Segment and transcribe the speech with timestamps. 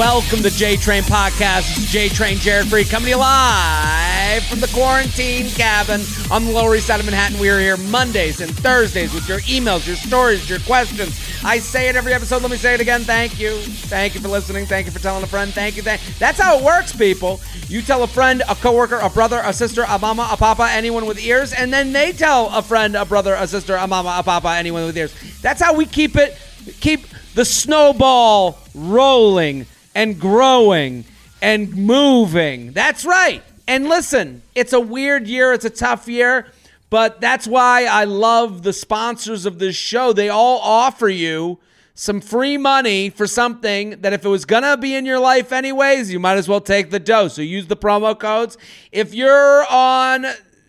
[0.00, 1.90] Welcome to J Train Podcast.
[1.90, 6.74] J Train Jared Freid coming to you live from the quarantine cabin on the Lower
[6.74, 7.38] East Side of Manhattan.
[7.38, 11.20] We are here Mondays and Thursdays with your emails, your stories, your questions.
[11.44, 12.40] I say it every episode.
[12.40, 13.02] Let me say it again.
[13.02, 13.58] Thank you.
[13.58, 14.64] Thank you for listening.
[14.64, 15.52] Thank you for telling a friend.
[15.52, 15.82] Thank you.
[15.82, 17.38] Thank- That's how it works, people.
[17.68, 21.04] You tell a friend, a coworker, a brother, a sister, a mama, a papa, anyone
[21.04, 24.22] with ears, and then they tell a friend, a brother, a sister, a mama, a
[24.22, 25.14] papa, anyone with ears.
[25.42, 26.38] That's how we keep it,
[26.80, 31.04] keep the snowball rolling and growing
[31.42, 32.72] and moving.
[32.72, 33.42] That's right.
[33.66, 36.46] And listen, it's a weird year, it's a tough year,
[36.90, 40.12] but that's why I love the sponsors of this show.
[40.12, 41.58] They all offer you
[41.94, 46.10] some free money for something that if it was gonna be in your life anyways,
[46.10, 47.28] you might as well take the dough.
[47.28, 48.56] So use the promo codes.
[48.90, 50.24] If you're on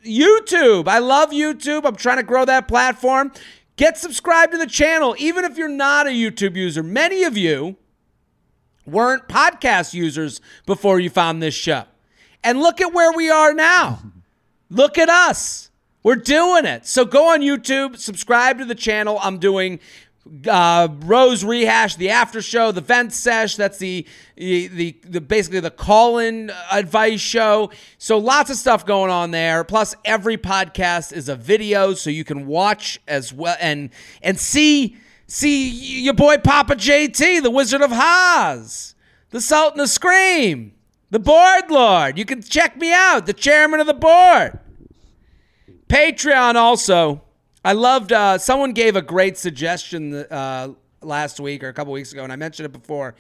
[0.06, 1.86] YouTube, I love YouTube.
[1.86, 3.32] I'm trying to grow that platform.
[3.78, 6.84] Get subscribed to the channel, even if you're not a YouTube user.
[6.84, 7.78] Many of you
[8.86, 11.84] weren't podcast users before you found this show.
[12.44, 14.00] And look at where we are now.
[14.70, 15.70] Look at us.
[16.02, 16.88] We're doing it.
[16.88, 19.20] So go on YouTube, subscribe to the channel.
[19.22, 19.82] I'm doing
[20.48, 23.56] uh, Rose Rehash, the after show, the vent sesh.
[23.56, 27.72] That's the, the the the basically the call-in advice show.
[27.98, 29.64] So lots of stuff going on there.
[29.64, 33.90] Plus, every podcast is a video, so you can watch as well and
[34.22, 34.98] and see
[35.32, 35.70] see
[36.02, 38.96] your boy Papa JT, the Wizard of Haas,
[39.30, 40.74] the Sultan of Scream,
[41.10, 42.18] the Board Lord.
[42.18, 44.60] You can check me out, the chairman of the board.
[45.88, 47.22] Patreon also.
[47.64, 48.12] I loved.
[48.12, 52.34] Uh, someone gave a great suggestion uh, last week or a couple weeks ago, and
[52.34, 53.16] I mentioned it before.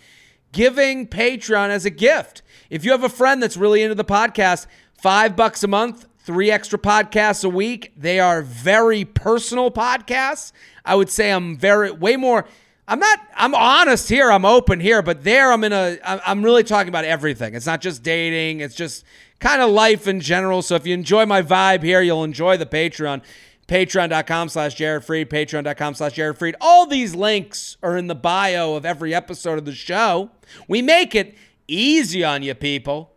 [0.51, 2.41] Giving Patreon as a gift.
[2.69, 4.67] If you have a friend that's really into the podcast,
[5.01, 7.93] five bucks a month, three extra podcasts a week.
[7.97, 10.51] They are very personal podcasts.
[10.85, 12.45] I would say I'm very way more.
[12.87, 13.19] I'm not.
[13.35, 14.31] I'm honest here.
[14.31, 15.97] I'm open here, but there I'm in a.
[16.03, 17.55] I'm really talking about everything.
[17.55, 18.59] It's not just dating.
[18.59, 19.05] It's just
[19.39, 20.61] kind of life in general.
[20.61, 23.21] So if you enjoy my vibe here, you'll enjoy the Patreon.
[23.67, 26.55] Patreon.com slash Jared Freid, Patreon.com slash Jared Freid.
[26.59, 30.31] All these links are in the bio of every episode of the show.
[30.67, 31.35] We make it
[31.69, 33.10] easy on you people.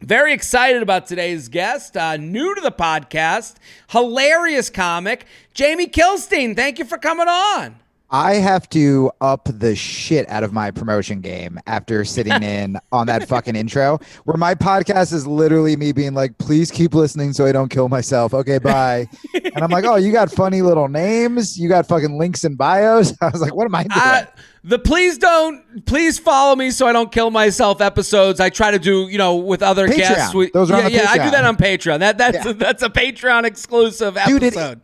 [0.00, 3.56] Very excited about today's guest, uh, new to the podcast,
[3.88, 6.54] hilarious comic, Jamie Kilstein.
[6.54, 7.74] Thank you for coming on.
[8.10, 13.08] I have to up the shit out of my promotion game after sitting in on
[13.08, 17.44] that fucking intro, where my podcast is literally me being like, please keep listening so
[17.44, 18.32] I don't kill myself.
[18.32, 19.06] Okay, bye.
[19.34, 21.58] and I'm like, oh, you got funny little names.
[21.58, 23.12] You got fucking links and bios.
[23.20, 24.00] I was like, what am I doing?
[24.00, 24.24] Uh,
[24.68, 28.38] the please don't please follow me so I don't kill myself episodes.
[28.40, 29.96] I try to do you know with other Patreon.
[29.96, 30.34] guests.
[30.34, 31.10] We, Those are yeah, yeah.
[31.10, 32.00] I do that on Patreon.
[32.00, 32.52] That that's Yeah.
[32.52, 34.40] that's a Patreon exclusive episode.
[34.40, 34.42] Dude,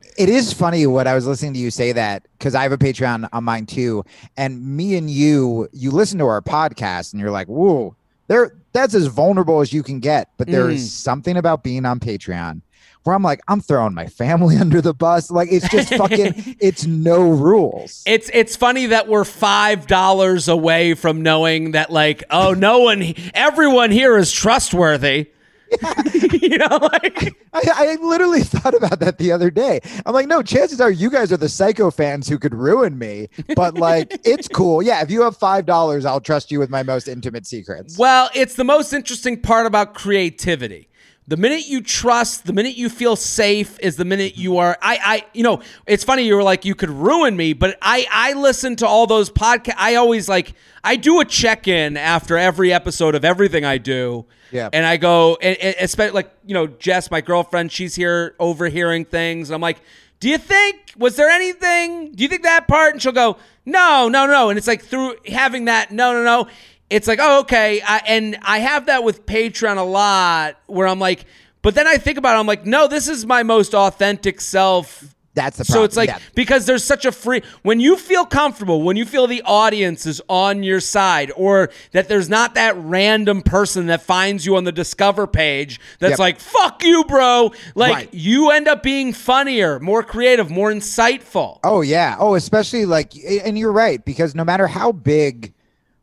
[0.08, 2.72] it, it is funny what I was listening to you say that because I have
[2.72, 4.04] a Patreon on mine too.
[4.36, 7.94] And me and you, you listen to our podcast and you're like, whoa,
[8.28, 10.30] there that's as vulnerable as you can get.
[10.38, 10.88] But there is Mm.
[10.88, 12.62] something about being on Patreon
[13.04, 15.31] where I'm like, I'm throwing my family under the bus.
[15.31, 18.03] Like it's just fucking it's no rules.
[18.06, 23.14] It's it's funny that we're five dollars away from knowing that like oh no one
[23.34, 25.28] everyone here is trustworthy.
[26.32, 29.81] you know like I, I literally thought about that the other day.
[30.04, 33.28] I'm like, no, chances are you guys are the psycho fans who could ruin me.
[33.56, 34.82] But like, it's cool.
[34.82, 37.98] Yeah, if you have five dollars, I'll trust you with my most intimate secrets.
[37.98, 40.88] Well, it's the most interesting part about creativity.
[41.26, 44.98] The minute you trust, the minute you feel safe is the minute you are I
[45.02, 48.34] I you know, it's funny you were like you could ruin me, but I I
[48.34, 49.76] listen to all those podcasts.
[49.78, 50.52] I always like
[50.82, 54.26] I do a check-in after every episode of everything I do.
[54.52, 54.68] Yeah.
[54.72, 59.06] And I go and, and especially like, you know, Jess, my girlfriend, she's here overhearing
[59.06, 59.50] things.
[59.50, 59.81] I'm like,
[60.20, 62.12] do you think was there anything?
[62.12, 62.93] Do you think that part?
[62.93, 64.50] And she'll go, no, no, no.
[64.50, 66.50] And it's like through having that, no, no, no.
[66.90, 67.81] It's like, oh, okay.
[67.82, 71.25] I, and I have that with Patreon a lot, where I'm like,
[71.62, 75.14] but then I think about it, I'm like, no, this is my most authentic self.
[75.32, 75.81] That's the problem.
[75.81, 76.19] So it's like Yeah.
[76.36, 80.22] because there's such a free when you feel comfortable, when you feel the audience is
[80.28, 84.70] on your side, or that there's not that random person that finds you on the
[84.70, 86.19] discover page that's Yep.
[86.20, 87.50] like, fuck you, bro.
[87.75, 88.08] Like Right.
[88.14, 91.58] you end up being funnier, more creative, more insightful.
[91.64, 92.14] Oh yeah.
[92.20, 93.14] Oh, especially like,
[93.44, 95.53] and you're right because no matter how big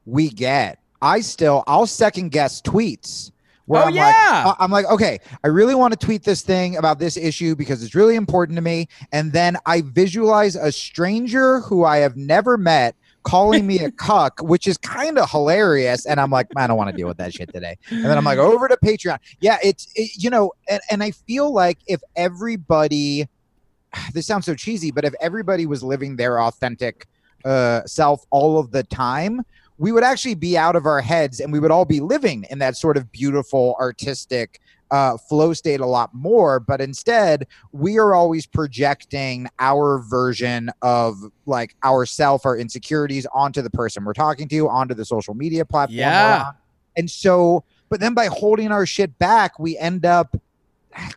[0.06, 3.32] we get, I still I'll second guess tweets.
[3.66, 4.44] Where Oh, I'm yeah.
[4.48, 7.84] like, I'm like, okay, I really want to tweet this thing about this issue because
[7.84, 12.58] it's really important to me, and then I visualize a stranger who I have never
[12.58, 16.06] met calling me a cuck, which is kind of hilarious.
[16.06, 17.78] And I'm like, I don't want to deal with that shit today.
[17.90, 19.20] And then I'm like, over to Patreon.
[19.40, 23.28] Yeah, it's it, you know, and, and I feel like if everybody,
[24.14, 27.08] this sounds so cheesy, but if everybody was living their authentic
[27.46, 29.42] uh, self all of the time,
[29.82, 32.60] we would actually be out of our heads and we would all be living in
[32.60, 34.62] that sort of beautiful artistic
[34.92, 36.60] uh, flow state a lot more.
[36.60, 41.18] But instead, we are always projecting our version of
[41.48, 45.98] like ourself, our insecurities onto the person we're talking to, onto the social media platform.
[45.98, 46.52] Yeah.
[46.96, 50.40] And so, but then by holding our shit back, we end up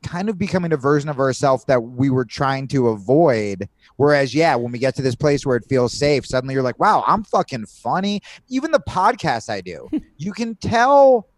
[0.03, 3.69] kind of becoming a version of ourselves that we were trying to avoid.
[3.97, 6.79] Whereas, yeah, when we get to this place where it feels safe, suddenly you're like,
[6.79, 8.21] wow, I'm fucking funny.
[8.49, 11.29] Even the podcasts I do, you can tell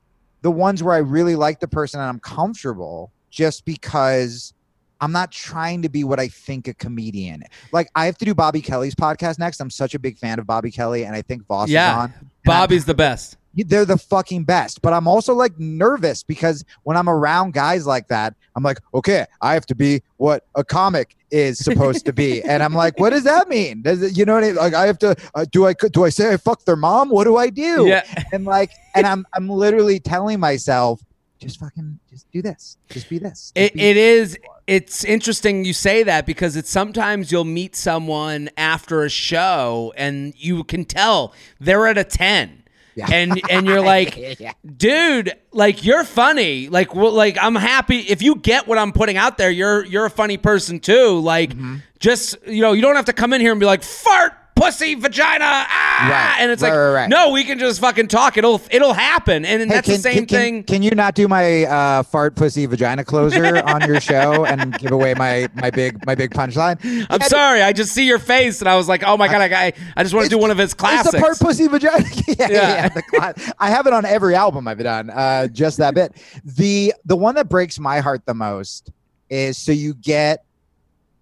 [0.42, 4.54] the ones where I really like the person and I'm comfortable just because
[5.00, 7.42] I'm not trying to be what I think a comedian.
[7.72, 9.60] Like I have to do Bobby Kelly's podcast next.
[9.60, 11.90] I'm such a big fan of Bobby Kelly, and I think Vos Yeah.
[11.90, 12.14] is on.
[12.18, 13.36] and Bobby's the best.
[13.64, 14.82] They're the fucking best.
[14.82, 19.26] But I'm also like nervous because when I'm around guys like that, I'm like, okay,
[19.40, 23.10] I have to be what a comic is supposed to be, and I'm like, what
[23.10, 23.82] does that mean?
[23.82, 24.56] Does it, you know what I mean?
[24.56, 27.10] Like, I have to uh, do I do I say I fuck their mom?
[27.10, 27.86] What do I do?
[27.86, 28.04] Yeah.
[28.32, 31.02] and like, and I'm I'm literally telling myself,
[31.38, 33.52] just fucking just do this, just be this.
[33.54, 37.76] Just It, be- it is it's interesting you say that because it's sometimes you'll meet
[37.76, 42.64] someone after a show and you can tell they're at a 10
[42.96, 43.06] Yeah.
[43.12, 44.52] and and you're like yeah.
[44.76, 49.16] dude like you're funny like well, like i'm happy if you get what i'm putting
[49.18, 51.76] out there you're you're a funny person too like Mm-hmm.
[51.98, 54.32] just you know you don't have to come in here and be like fart
[54.66, 56.08] pussy vagina ah!
[56.10, 56.42] Right.
[56.42, 59.62] and it's Right, like right, no we can just fucking talk it'll it'll happen and,
[59.62, 62.02] and Hey, that's can, the same can, can- thing Can, you not do my uh,
[62.02, 66.30] fart pussy vagina closer on your show and give away my my big my big
[66.30, 66.78] punchline?
[67.10, 67.62] I'm Yeah, sorry.
[67.62, 70.14] I just see your face, and I was like, "Oh my god!" I, I just
[70.14, 71.06] want to do one of his classics.
[71.06, 72.04] It's the part pussy vagina.
[72.28, 72.48] yeah, yeah.
[72.48, 72.88] Yeah.
[72.88, 75.10] the I have it on every album I've done.
[75.10, 76.12] Uh, just that bit.
[76.44, 78.90] The the one that breaks my heart the most
[79.30, 80.44] is so you get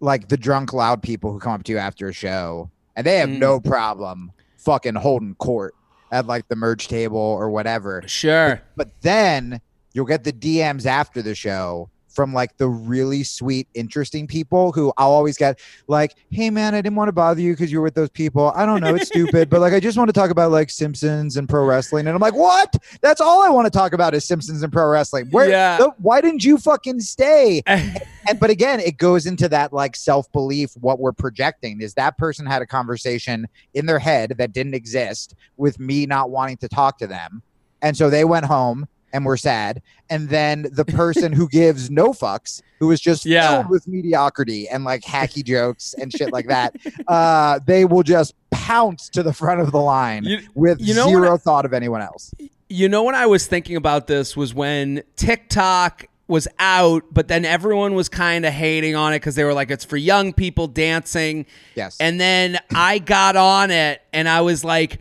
[0.01, 3.19] like the drunk loud people who come up to you after a show and they
[3.19, 3.39] have Mm.
[3.39, 5.75] no problem fucking holding court
[6.11, 8.03] at like the merge table or whatever.
[8.07, 8.61] Sure.
[8.77, 9.61] But then
[9.93, 14.93] you'll get the DMs after the show from like the really sweet, interesting people who
[14.97, 15.59] I'll always get
[15.89, 18.53] like, hey man, I didn't want to bother you because you're with those people.
[18.55, 21.37] I don't know, it's stupid, but like I just want to talk about like Simpsons
[21.37, 22.07] and pro wrestling.
[22.07, 22.75] And I'm like, what?
[23.01, 25.29] That's all I want to talk about is Simpsons and pro wrestling.
[25.31, 25.79] Where Yeah.
[25.79, 27.63] the- why didn't you fucking stay?
[27.67, 30.71] and but again, it goes into that like self belief.
[30.81, 35.35] What we're projecting is that person had a conversation in their head that didn't exist
[35.57, 37.43] with me not wanting to talk to them,
[37.83, 39.81] and so they went home and were sad.
[40.11, 43.49] And then the person who gives no fucks, who is just Yeah.
[43.63, 46.75] filled with mediocrity and like hacky jokes and shit like that,
[47.09, 51.09] uh, they will just pounce to the front of the line You, with you know
[51.09, 52.35] zero I- thought of anyone else.
[52.69, 57.45] you know when I was thinking about this was when TikTok was out, but then
[57.45, 60.67] everyone was kind of hating on it because they were like, "It's for young people
[60.67, 61.45] dancing."
[61.75, 61.97] Yes.
[62.01, 65.01] And then I got on it and I was like,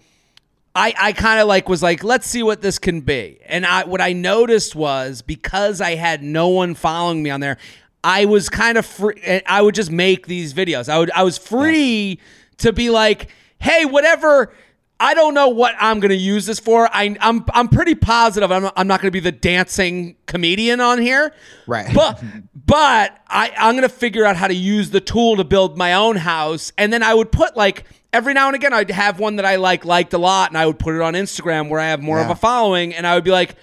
[0.75, 3.39] I, I kind of like was like, let's see what this can be.
[3.45, 7.57] And I what I noticed was because I had no one following me on there,
[8.03, 9.41] I was kind of free.
[9.45, 10.89] I would just make these videos.
[10.89, 12.19] I would I was free
[12.57, 14.53] to be like, hey, whatever.
[14.99, 16.87] I don't know what I'm going to use this for.
[16.93, 20.99] I, I'm I'm pretty positive I'm, I'm not going to be the dancing comedian on
[20.99, 21.33] here.
[21.67, 21.93] Right.
[21.93, 22.23] But
[22.65, 25.93] but I I'm going to figure out how to use the tool to build my
[25.93, 29.35] own house, and then I would put like every now and again I'd have one
[29.35, 31.87] that I like liked a lot, and I would put it on Instagram where I
[31.89, 33.55] have more of a following, and I would be like,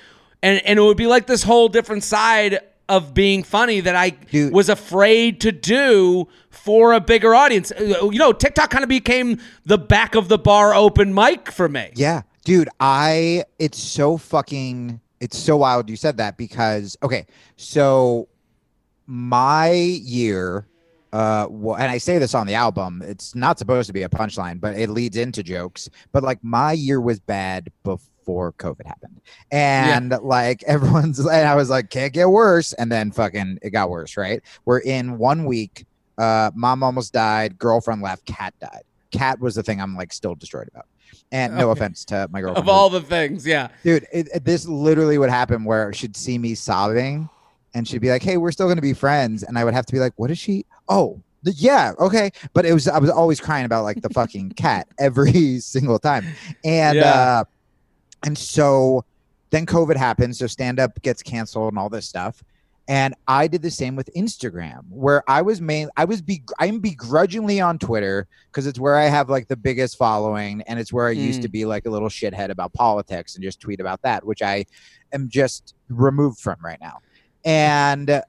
[0.43, 4.11] and and it would be like this whole different side of being funny that I
[4.11, 4.53] Dude.
[4.53, 7.71] was afraid to do for a bigger audience.
[7.71, 11.69] Uh, You know, TikTok kind of became the back of the bar open mic for
[11.69, 11.91] me.
[11.95, 17.27] Yeah, dude, I it's so fucking it's so wild you said that because okay,
[17.57, 18.27] so
[19.07, 20.67] my year
[21.13, 24.09] uh wa- and I say this on the album, it's not supposed to be a
[24.09, 29.21] punchline, but it leads into jokes, but like my year was bad before COVID happened.
[29.51, 33.91] And like everyone's and I was like can't get worse and then fucking it got
[33.91, 34.41] worse, right?
[34.65, 35.85] We're in 1 week
[36.19, 38.83] uh mom almost died, girlfriend left, cat died.
[39.11, 40.87] Cat was the thing I'm like still destroyed about.
[41.33, 41.81] And no Okay.
[41.81, 42.69] offense to my girlfriend.
[42.69, 43.69] Of all the things, yeah.
[43.83, 47.29] dude, it, it- this literally would happen where she'd see me sobbing
[47.75, 49.43] and she'd be like, Hey, we're still gonna be friends.
[49.43, 50.67] And I would have to be like, What is she?
[50.91, 52.31] Oh, th- yeah, okay.
[52.53, 56.27] But it was I was always crying about like the fucking cat every single time.
[56.65, 57.05] And Yeah.
[57.13, 57.45] uh
[58.27, 59.05] and so
[59.51, 62.43] then COVID happens so stand up gets canceled and all this stuff.
[62.89, 65.89] And I did the same with Instagram, where I was main.
[65.97, 66.43] I was be.
[66.59, 70.93] I'm begrudgingly on Twitter because it's where I have like the biggest following, and it's
[70.93, 71.43] where I used Mm.
[71.43, 74.65] to be like a little shithead about politics and just tweet about that, which I
[75.13, 76.99] am just removed from right now.
[77.45, 78.23] And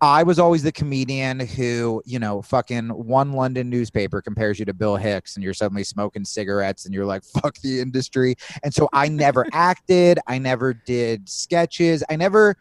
[0.00, 4.74] I was always the comedian who, you know, fucking one London newspaper compares you to
[4.74, 8.36] Bill Hicks and you're suddenly smoking cigarettes and you're like, fuck the industry.
[8.62, 10.18] And so I never acted.
[10.26, 12.04] I never did sketches.
[12.10, 12.56] I never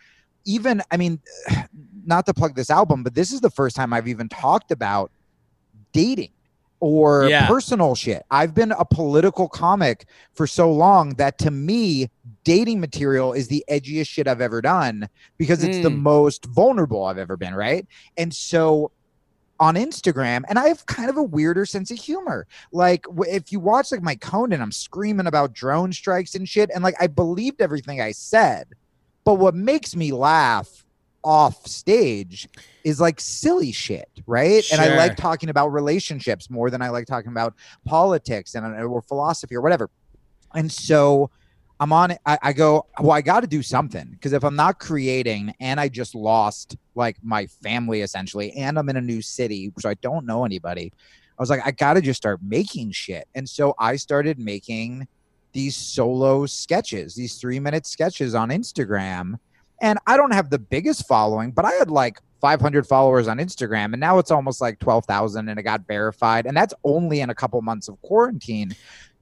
[0.46, 1.20] even, I mean,
[2.06, 5.12] not to plug this album, but this is the first time I've even talked about
[5.92, 6.32] dating
[6.80, 7.48] or Yeah.
[7.48, 8.24] personal shit.
[8.30, 12.10] I've been a political comic for so long that to me,
[12.44, 16.02] dating material is the edgiest shit I've ever done because it's the Mm.
[16.02, 17.88] most vulnerable I've ever been, right?
[18.18, 18.92] And so
[19.58, 22.46] on Instagram, and I have kind of a weirder sense of humor.
[22.74, 26.84] Like if you watch like my Conan, I'm screaming about drone strikes and shit, and
[26.84, 28.68] like I believed everything I said.
[29.24, 30.84] But what makes me laugh
[31.24, 32.50] off stage
[32.86, 34.64] is like silly shit, right?
[34.72, 38.84] And I like talking about relationships more than I like talking about politics and uh,
[38.84, 39.90] or philosophy or whatever.
[40.54, 41.32] And so
[41.80, 42.20] I'm on it.
[42.28, 45.80] I, I go, well, I got to do something because if I'm not creating and
[45.80, 49.96] I just lost like my family essentially, and I'm in a new city, so I
[49.96, 50.94] don't know anybody,
[51.40, 53.28] I was like, I got to just start making shit.
[53.34, 55.08] And so I started making
[55.54, 59.40] these solo sketches, these three minute sketches on Instagram.
[59.82, 63.86] And I don't have the biggest following, but I had like 500 followers on Instagram,
[63.94, 66.46] and now it's almost like 12,000, and it got verified.
[66.46, 68.76] And that's only in a couple months of quarantine,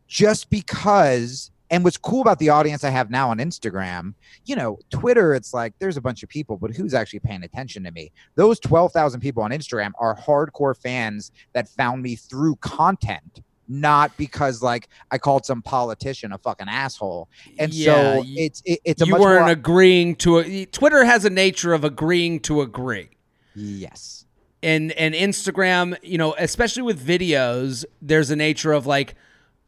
[0.10, 1.50] just because.
[1.70, 4.14] And what's cool about the audience I have now on Instagram,
[4.44, 7.86] you know, Twitter, it's like there's a bunch of people, but who's actually paying attention
[7.86, 8.12] to me?
[8.36, 14.62] Those 12,000 people on Instagram are hardcore fans that found me through content, not because
[14.62, 17.30] like I called some politician a fucking asshole.
[17.58, 21.06] And Yeah, so it's it, it's a you much weren't more agreeing to a, Twitter
[21.06, 23.13] has a nature of agreeing to agree.
[23.56, 24.26] Yes.
[24.62, 29.16] and and Instagram, you know, especially with videos, there's a nature of like,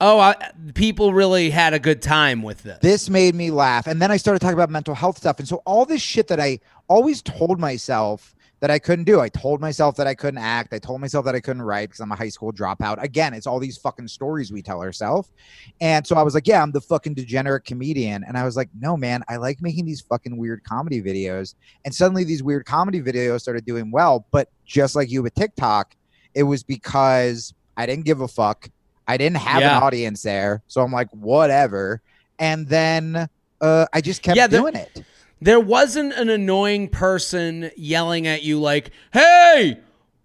[0.02, 0.36] oh, I,
[0.74, 2.80] people really had a good time with this.
[2.82, 3.88] This made me laugh.
[3.88, 5.40] And then I started talking about mental health stuff.
[5.40, 9.20] And so all this shit that I always told myself that I couldn't do.
[9.20, 10.74] I told myself that I couldn't act.
[10.74, 13.02] I told myself that I couldn't write because I'm a high school dropout.
[13.04, 15.30] Again, it's all these fucking stories we tell ourselves.
[15.82, 18.24] And so I was like, yeah, I'm the fucking degenerate comedian.
[18.24, 21.56] And I was like, no, man, I like making these fucking weird comedy videos.
[21.84, 24.26] And suddenly these weird comedy videos started doing well.
[24.32, 25.94] But just like you with TikTok,
[26.34, 28.70] it was because I didn't give a fuck.
[29.08, 29.78] I didn't have Yeah.
[29.78, 30.64] an audience there.
[30.68, 32.02] So I'm like, whatever.
[32.40, 33.28] And then
[33.62, 35.04] uh, I just kept Yeah, the- doing it.
[35.46, 39.78] There wasn't an annoying person yelling at you like, "Hey,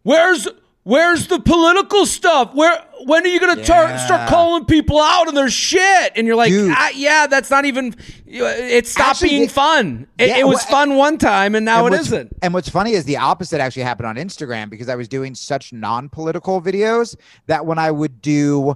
[0.03, 0.49] where's
[0.85, 2.55] where's the political stuff?
[2.55, 4.05] Where when are you gonna tar- Yeah.
[4.07, 7.95] start calling people out on their shit?" And you're like, ah, "Yeah, that's not even.
[8.27, 10.07] It stopped Actually, being it- fun.
[10.19, 12.71] It, Yeah, it was well, fun one time, and now and it isn't." And what's
[12.71, 17.15] funny is the opposite actually happened on Instagram because I was doing such non-political videos
[17.47, 18.75] that when I would do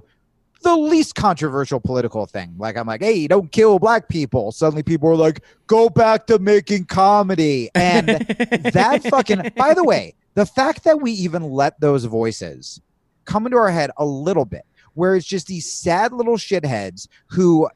[0.61, 5.09] the least controversial political thing, like I'm like, "Hey, don't kill black people," suddenly people
[5.09, 9.51] are like, "Go back to making comedy," and that fucking.
[9.55, 12.81] By the way, the fact that we even let those voices
[13.25, 17.69] come into our head a little bit, where it's just these sad little shitheads who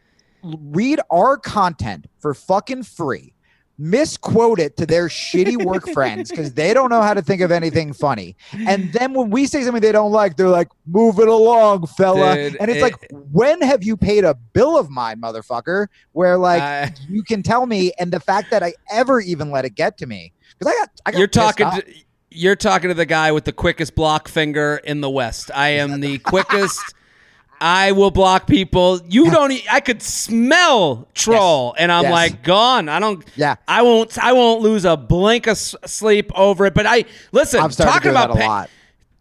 [0.43, 3.33] read our content for fucking free
[3.79, 7.51] misquote it to their shitty work friends because they don't know how to think of
[7.51, 8.35] anything funny.
[8.67, 12.35] And then when we say something they don't like, they're like, move it along, fella.
[12.35, 15.87] Dude, and it's it- like, when have you paid a bill of mine, motherfucker?
[16.11, 19.65] Where like I- you can tell me, and the fact that I ever even let
[19.65, 20.33] it get to me.
[20.57, 21.71] Because I got, I got You're talking.
[21.71, 21.83] To,
[22.31, 25.49] you're talking to the guy with the quickest block finger in the West.
[25.55, 26.93] I am the quickest.
[27.61, 29.01] I will block people.
[29.07, 29.51] You don't.
[29.51, 32.11] e- I could smell troll, and I'm Yes.
[32.11, 32.87] like gone.
[32.89, 33.23] I don't.
[33.35, 33.55] Yeah.
[33.67, 34.17] I won't.
[34.17, 36.73] I won't lose a blink of sleep over it.
[36.73, 37.59] But I listen.
[37.59, 38.69] I'm talking about that a pay- lot.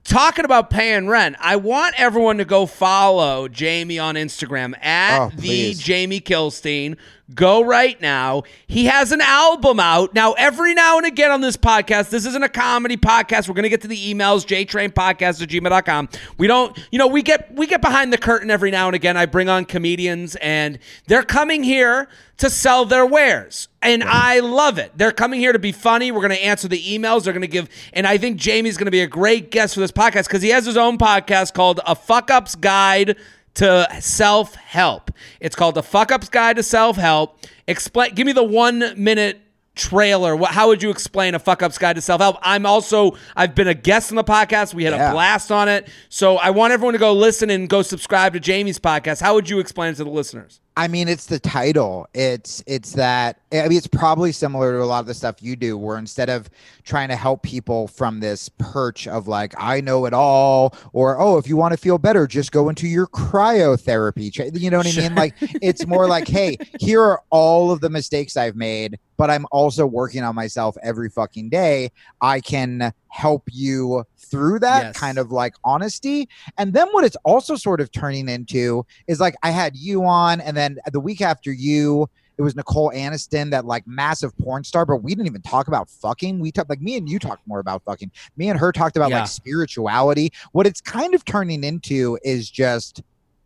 [0.04, 5.30] talking about paying rent, I want everyone to go follow Jamie on Instagram at Oh,
[5.34, 5.74] the.
[5.74, 6.96] Jamie Kilstein.
[7.34, 8.44] Go right now.
[8.66, 10.14] He has an album out.
[10.14, 13.48] Now, every now and again on this podcast, this isn't a comedy podcast.
[13.48, 16.08] We're gonna get to the emails, jtrainpodcast at gmail.com.
[16.38, 19.16] We don't, you know, we get we get behind the curtain every now and again.
[19.16, 22.08] I bring on comedians and they're coming here
[22.38, 23.68] to sell their wares.
[23.82, 24.92] And I love it.
[24.96, 26.10] They're coming here to be funny.
[26.10, 27.24] We're going to answer the emails.
[27.24, 29.80] They're going to give, and I think Jamie's going to be a great guest for
[29.80, 33.16] this podcast because he has his own podcast called A Fuck Ups Guide
[33.58, 35.10] to Self Help.
[35.40, 37.38] It's called The Fuck Ups Guide to Self Help.
[37.66, 39.40] Explain, give me the one minute
[39.74, 40.34] trailer.
[40.34, 42.36] What, how would you explain a fuck ups guide to self help?
[42.42, 44.74] I'm also I've been a guest on the podcast.
[44.74, 45.10] We had Yeah.
[45.10, 45.88] a blast on it.
[46.08, 49.20] So I want everyone to go listen and go subscribe to Jamie's podcast.
[49.20, 50.60] How would you explain it to the listeners?
[50.78, 52.06] I mean, it's the title.
[52.14, 53.40] It's it's that.
[53.52, 56.30] I mean, it's probably similar to a lot of the stuff you do, where instead
[56.30, 56.48] of
[56.84, 61.36] trying to help people from this perch of like I know it all, or oh,
[61.36, 64.56] if you want to feel better, just go into your cryotherapy.
[64.56, 65.16] You know what I mean?
[65.16, 69.46] Like it's more like, hey, here are all of the mistakes I've made, but I'm
[69.50, 71.90] also working on myself every fucking day.
[72.20, 74.96] I can help you through that Yes.
[74.96, 76.28] kind of like honesty.
[76.56, 80.40] And then what it's also sort of turning into is like I had you on,
[80.40, 84.86] and then the week after you, it was Nicole Aniston, that like massive porn star,
[84.86, 86.38] but we didn't even talk about fucking.
[86.38, 88.12] We talked like me and you talked more about fucking.
[88.36, 89.20] Me and her talked about Yeah.
[89.20, 90.32] like spirituality.
[90.52, 93.02] What it's kind of turning into is just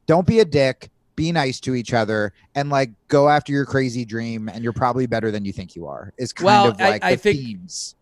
[0.06, 4.04] don't be a dick, be nice to each other, and like go after your crazy
[4.04, 6.12] dream, and you're probably better than you think you are.
[6.18, 7.94] Is kind Well, of I- like I the think- themes.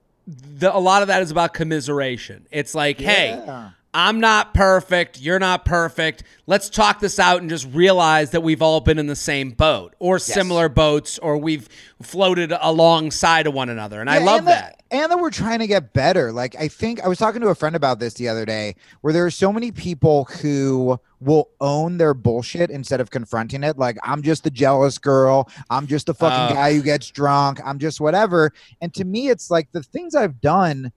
[0.59, 2.47] The, a lot of that is about commiseration.
[2.51, 3.71] It's like, hey, Yeah.
[3.93, 5.21] I'm not perfect.
[5.21, 6.23] You're not perfect.
[6.47, 9.97] Let's talk this out and just realize that we've all been in the same boat
[9.99, 11.69] or similar boats or we've
[12.01, 14.01] floated alongside of one another.
[14.01, 14.83] And I love and that.
[14.93, 16.31] and that we're trying to get better.
[16.31, 19.13] Like I think I was talking to a friend about this the other day, where
[19.13, 23.77] there are so many people who will own their bullshit instead of confronting it.
[23.77, 25.51] Like I'm just the jealous girl.
[25.69, 26.61] I'm just the fucking Oh.
[26.61, 27.61] guy who gets drunk.
[27.65, 28.53] I'm just whatever.
[28.81, 30.93] And to me, it's like the things I've done.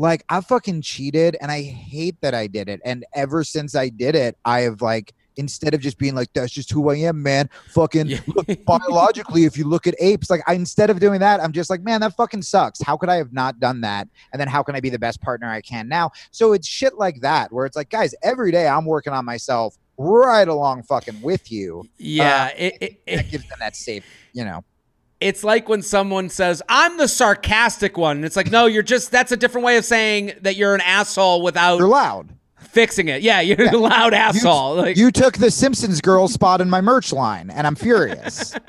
[0.00, 2.80] Like I fucking cheated, and I hate that I did it.
[2.86, 6.52] And ever since I did it, I have like instead of just being like that's
[6.52, 7.50] just who I am, man.
[7.68, 8.20] Fucking Yeah.
[8.28, 11.68] look, biologically, if you look at apes, like I instead of doing that, I'm just
[11.68, 12.80] like, man, that fucking sucks.
[12.80, 14.08] How could I have not done that?
[14.32, 16.12] And then how can I be the best partner I can now?
[16.30, 19.76] So it's shit like that where it's like, guys, every day I'm working on myself
[19.98, 21.84] right along fucking with you.
[21.98, 22.44] Yeah.
[22.52, 24.64] Uh, it, it, That gives them that safe, you know.
[25.20, 28.16] It's like when someone says, I'm the sarcastic one.
[28.16, 30.80] And it's like, no, you're just, that's a different way of saying that you're an
[30.80, 32.30] asshole without You're loud.
[32.58, 33.20] fixing it.
[33.22, 34.76] Yeah, you're a loud asshole.
[34.76, 38.54] like, You took the Simpsons girl spot in my merch line, and I'm furious.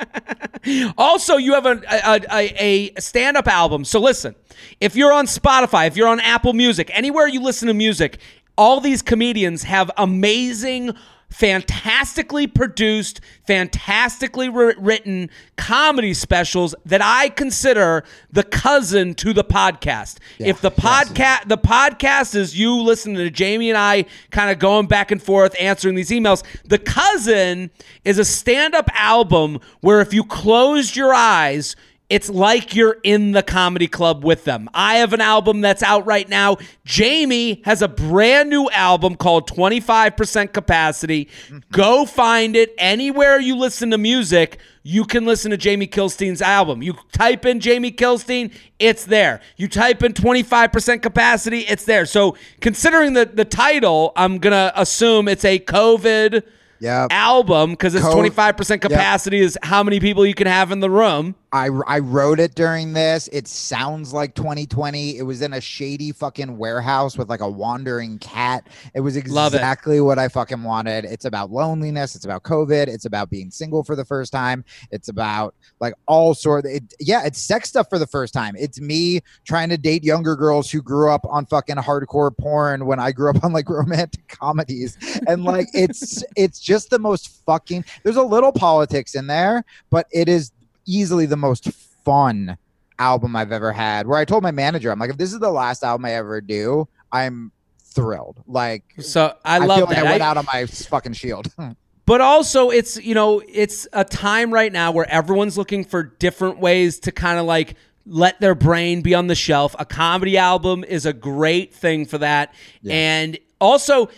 [0.95, 3.83] Also, you have a a, a, a stand up album.
[3.83, 4.35] So listen,
[4.79, 8.19] if you're on Spotify, if you're on Apple Music, anywhere you listen to music,
[8.59, 10.95] all these comedians have amazing,
[11.31, 20.17] fantastically produced, fantastically written comedy specials that I consider the cousin to the podcast.
[20.39, 24.87] if the podcast the podcast is you listening to Jamie and I kind of going
[24.87, 27.71] back and forth answering these emails, the cousin
[28.03, 31.75] is a stand-up album where if you closed your eyes
[32.11, 34.69] it's like you're in the comedy club with them.
[34.73, 36.57] I have an album that's out right now.
[36.83, 41.29] Jamie has a brand new album called 25% Capacity.
[41.47, 41.59] Mm-hmm.
[41.71, 44.59] Go find it anywhere you listen to music.
[44.83, 46.81] You can listen to Jamie Kilstein's album.
[46.81, 49.39] You type in Jamie Kilstein, it's there.
[49.55, 52.05] You type in 25% capacity, it's there.
[52.05, 56.43] So, considering the, the title, I'm going to assume it's a COVID
[56.81, 57.07] Yeah.
[57.11, 61.35] album because it's 25% capacity is how many people you can have in the room.
[61.53, 63.27] I, I wrote it during this.
[63.33, 65.17] It sounds like 2020.
[65.17, 68.67] It was in a shady fucking warehouse with like a wandering cat.
[68.95, 69.57] It was Love it.
[69.57, 71.03] exactly what I fucking wanted.
[71.03, 72.15] It's about loneliness.
[72.15, 72.87] It's about COVID.
[72.87, 74.63] It's about being single for the first time.
[74.91, 76.65] It's about like all sort.
[76.65, 78.55] It, yeah, it's sex stuff for the first time.
[78.57, 82.99] It's me trying to date younger girls who grew up on fucking hardcore porn when
[82.99, 84.97] I grew up on like romantic comedies.
[85.27, 87.85] And like it's it's just the most fucking.
[88.03, 90.51] There's a little politics in there, but it is
[90.85, 91.71] easily the most
[92.03, 92.57] fun
[92.99, 94.07] album I've ever had.
[94.07, 96.41] Where I told my manager, I'm like, if this is the last album I ever
[96.41, 98.41] do, I'm thrilled.
[98.47, 99.97] Like, So I, I, love feel like.
[99.97, 101.47] I went I- out on my fucking shield.
[102.05, 106.59] but also it's you know it's a time right now where everyone's looking for different
[106.59, 110.83] ways to kind of like let their brain be on the shelf a comedy album
[110.83, 112.53] is a great thing for that
[112.89, 114.09] and also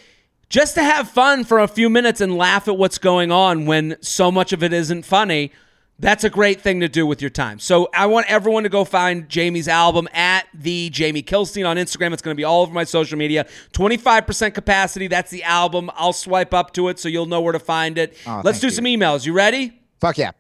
[0.54, 3.98] just to have fun for a few minutes and laugh at what's going on when
[4.02, 5.52] so much of it isn't funny
[6.00, 7.60] that's a great thing to do with your time.
[7.60, 12.12] So I want everyone to go find Jamie's album at the Jamie Kilstein on Instagram.
[12.14, 13.46] It's going to be all over my social media.
[13.74, 15.08] 25% capacity.
[15.08, 15.92] That's the album.
[15.94, 18.18] I'll swipe up to it so you'll know where to find it.
[18.26, 18.72] Oh, Let's do you.
[18.72, 19.26] some emails.
[19.26, 19.80] You ready?
[20.02, 20.32] Fuck yeah.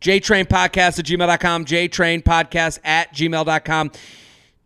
[0.00, 1.64] JTrainPodcast at gmail.com.
[1.66, 3.92] JTrainPodcast at gmail.com.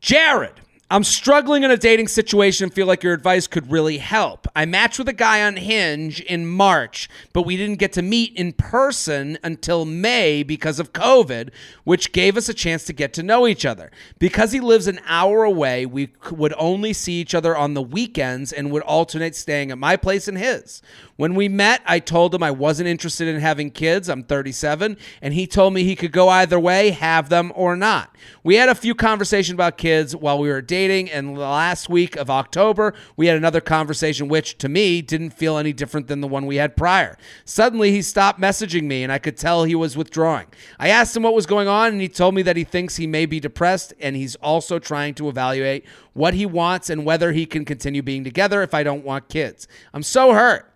[0.00, 4.46] Jared, I'm struggling in a dating situation and feel like your advice could really help.
[4.54, 8.36] I matched with a guy on Hinge in March, but we didn't get to meet
[8.36, 11.50] in person until May because of COVID,
[11.84, 13.90] which gave us a chance to get to know each other.
[14.18, 18.52] Because he lives an hour away, we would only see each other on the weekends
[18.52, 20.82] and would alternate staying at my place and his.
[21.16, 24.08] When we met, I told him I wasn't interested in having kids.
[24.08, 28.16] I'm 37, and he told me he could go either way, have them or not.
[28.42, 32.30] We had a few conversations about kids while we were dating and last week of
[32.30, 36.46] October, we had another conversation, which to me didn't feel any different than the one
[36.46, 37.16] we had prior.
[37.44, 40.48] Suddenly, he stopped messaging me, and I could tell he was withdrawing.
[40.80, 43.06] I asked him what was going on, and he told me that he thinks he
[43.06, 47.46] may be depressed, and he's also trying to evaluate what he wants and whether he
[47.46, 49.68] can continue being together if I don't want kids.
[49.92, 50.73] I'm so hurt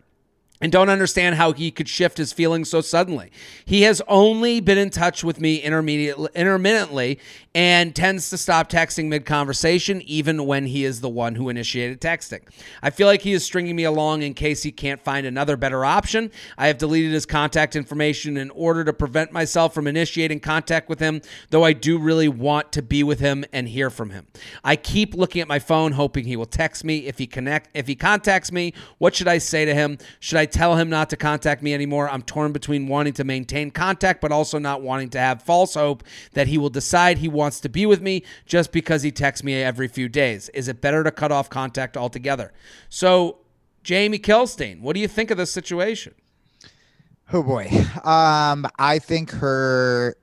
[0.61, 3.31] and don't understand how he could shift his feelings so suddenly.
[3.65, 7.19] He has only been in touch with me intermittently
[7.59, 12.01] and tends to stop texting mid conversation, even when he is the one who initiated
[12.01, 12.39] texting.
[12.85, 15.85] I feel like he is stringing me along in case he can't find another better
[15.85, 16.31] option.
[16.57, 21.01] I have deleted his contact information in order to prevent myself from initiating contact with
[21.01, 24.29] him, though I do really want to be with him and hear from him.
[24.63, 27.09] I keep looking at my phone, hoping he will text me.
[27.09, 29.99] If he connect, if he contacts me, what should I say to him?
[30.21, 32.09] Should I tell him not to contact me anymore?
[32.09, 36.05] I'm torn between wanting to maintain contact, but also not wanting to have false hope
[36.35, 39.55] that he will decide he wants to be with me just because he texts me
[39.63, 40.49] every few days.
[40.51, 42.53] Is it better to cut off contact altogether?
[42.89, 43.39] So,
[43.83, 46.15] Jamie Kilstein, what do you think of this situation?
[47.33, 47.69] Oh boy.
[48.05, 50.17] Um, I think her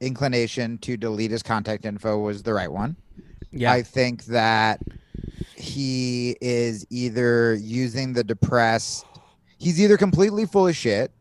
[0.00, 2.96] inclination to delete his contact info was the right one.
[3.50, 3.72] Yeah.
[3.72, 4.80] I think that
[5.54, 9.06] he is either using the depressed
[9.58, 11.12] he's either completely full of shit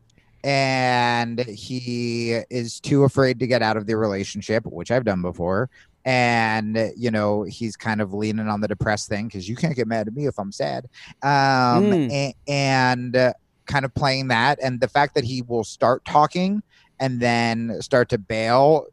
[0.44, 5.70] and he is too afraid to get out of the relationship, which I've done before.
[6.04, 9.88] And you know he's kind of leaning on the depressed thing because you can't get
[9.88, 10.86] mad at me if I'm sad,
[11.22, 12.12] um, mm.
[12.12, 13.34] and, and uh,
[13.68, 14.58] kind of playing that.
[14.64, 16.64] And the fact that he will start talking
[17.00, 18.88] and then start to bail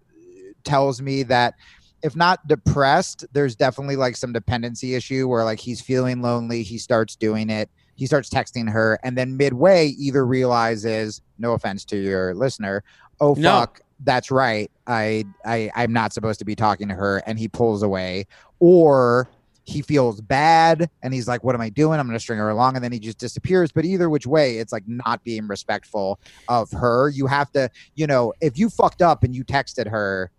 [0.64, 1.54] tells me that
[2.02, 6.78] if not depressed, there's definitely like some dependency issue where like he's feeling lonely, he
[6.78, 11.96] starts doing it, he starts texting her, and then midway either realizes, no offense to
[11.96, 12.82] your listener,
[13.20, 13.50] oh no.
[13.50, 17.48] fuck, that's right, I I I'm not supposed to be talking to her, and he
[17.48, 18.26] pulls away,
[18.60, 19.28] or
[19.68, 22.00] he feels bad and he's like, What am I doing?
[22.00, 22.76] I'm going to string her along.
[22.76, 23.70] And then he just disappears.
[23.70, 27.10] But either which way, it's like not being respectful of her.
[27.10, 30.30] You have to, you know, if you fucked up and you texted her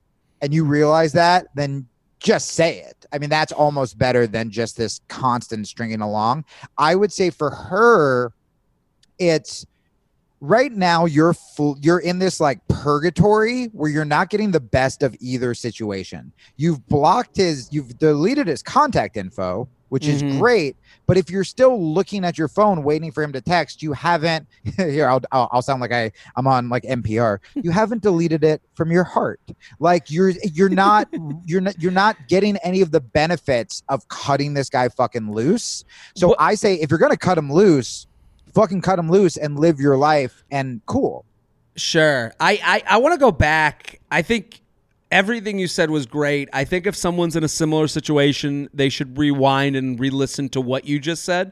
[0.41, 1.87] and you realize that, then
[2.19, 3.05] just say it.
[3.11, 6.45] I mean, that's almost better than just this constant stringing along.
[6.77, 8.33] I would say for her,
[9.17, 9.65] it's
[10.41, 15.03] right now you're full you're in this like purgatory where you're not getting the best
[15.03, 16.31] of either situation.
[16.57, 20.27] You've blocked his you've deleted his contact info, which mm-hmm.
[20.27, 20.75] is great.
[21.09, 24.47] But if you're still looking at your phone waiting for him to text, you haven't.
[24.77, 27.39] here, I'll, I'll, I'll sound like I I'm on like NPR.
[27.55, 29.41] You haven't deleted it from your heart.
[29.79, 31.07] Like you're you're not
[31.47, 35.83] you're not you're not getting any of the benefits of cutting this guy fucking loose.
[36.15, 38.05] So I say if you're gonna cut him loose,
[38.53, 41.25] fucking cut him loose and live your life and cool.
[41.75, 42.33] Sure.
[42.39, 43.99] I I, I want to go back.
[44.11, 44.61] I think
[45.11, 46.49] everything you said was great.
[46.53, 50.85] I think if someone's in a similar situation, they should rewind and re-listen to what
[50.85, 51.51] you just said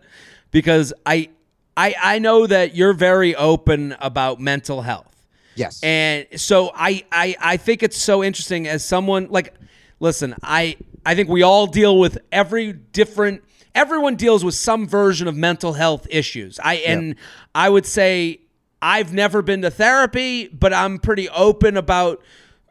[0.52, 1.30] because I
[1.76, 5.14] I I know that you're very open about mental health.
[5.56, 5.82] Yes.
[5.84, 9.54] And so I I I think it's so interesting as someone like
[10.00, 13.44] listen, I I think we all deal with every different
[13.74, 16.60] everyone deals with some version of mental health issues.
[16.64, 17.18] I and yep.
[17.56, 18.42] I would say
[18.82, 22.22] I've never been to therapy, but I'm pretty open about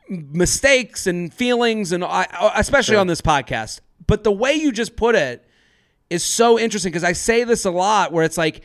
[0.09, 3.01] mistakes and feelings, and I, uh, especially sure.
[3.01, 3.81] on this podcast.
[4.07, 5.45] But the way you just put it
[6.11, 8.63] is so interesting because I say this a lot where it's like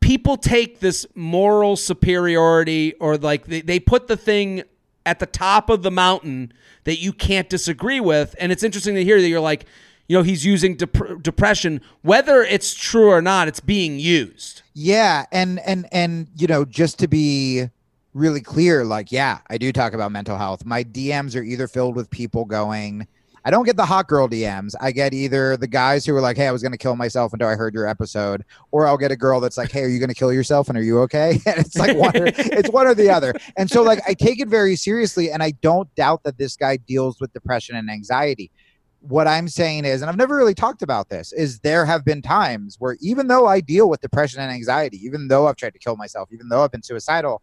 [0.00, 4.62] people take this moral superiority or like they, they put the thing
[5.06, 6.52] at the top of the mountain
[6.84, 8.34] that you can't disagree with.
[8.38, 9.66] And it's interesting to hear that you're like,
[10.08, 14.62] you know, he's using dep- depression, whether it's true or not, it's being used.
[14.74, 15.24] Yeah.
[15.32, 17.70] And, and, and, you know, just to be
[18.14, 20.64] really clear like yeah i do talk about mental health.
[20.64, 23.08] My dms are either filled with people going
[23.44, 26.36] i don't get the hot girl dms i get either the guys who are like
[26.36, 29.10] hey i was going to kill myself until i heard your episode or i'll get
[29.10, 31.40] a girl that's like hey are you going to kill yourself and are you okay?
[31.46, 33.34] And it's like one or, it's one or the other.
[33.56, 36.76] And so like i take it very seriously and i don't doubt that this guy
[36.76, 38.52] deals with depression and anxiety.
[39.00, 42.22] What I'm saying is, and I've never really talked about this, is there have been
[42.22, 45.78] times where even though I deal with depression and anxiety, even though I've tried to
[45.78, 47.42] kill myself, even though I've been suicidal,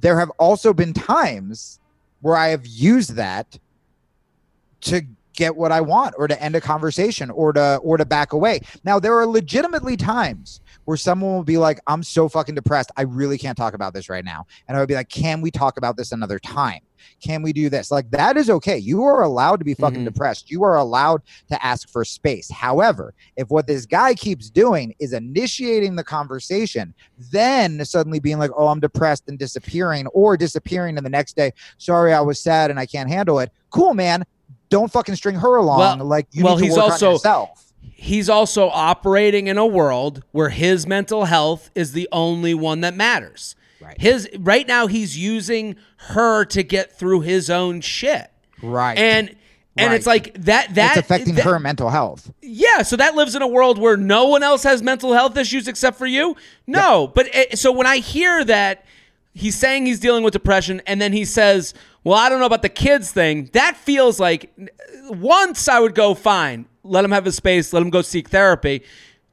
[0.00, 1.80] there have also been times
[2.20, 3.58] where I have used that
[4.82, 5.02] to
[5.34, 8.60] get what I want or to end a conversation or to or to back away.
[8.84, 12.90] Now there are legitimately times where someone will be like, I'm so fucking depressed.
[12.96, 14.46] I really can't talk about this right now.
[14.66, 16.80] And I would be like, Can we talk about this another time?
[17.22, 17.90] Can we do this?
[17.90, 18.78] Like that is okay.
[18.78, 20.04] You are allowed to be fucking mm-hmm.
[20.04, 20.50] depressed.
[20.50, 22.50] You are allowed to ask for space.
[22.50, 26.94] However, if what this guy keeps doing is initiating the conversation,
[27.30, 31.52] then suddenly being like, "Oh, I'm depressed," and disappearing, or disappearing, and the next day,
[31.78, 34.24] "Sorry, I was sad and I can't handle it." Cool, man
[34.68, 35.78] don't fucking string her along.
[35.78, 37.72] Well- like you well, need to he's work on also- yourself.
[37.80, 42.94] he's also operating in a world where his mental health is the only one that
[42.94, 43.54] matters.
[43.88, 43.98] Right.
[44.00, 48.30] His right now he's using her to get through his own shit.
[48.62, 48.98] Right.
[48.98, 49.34] And
[49.78, 49.96] and Right.
[49.96, 52.30] it's like that that it's affecting that- her mental health.
[52.42, 55.68] Yeah, so that lives in a world where no one else has mental health issues
[55.68, 56.36] except for you?
[56.66, 57.06] No.
[57.14, 58.84] But it, so when I hear that
[59.32, 61.72] he's saying he's dealing with depression and then he says,
[62.04, 64.52] "Well, I don't know about the kids thing." That feels like
[65.08, 68.82] once I would go fine, let him have his space, let him go seek therapy.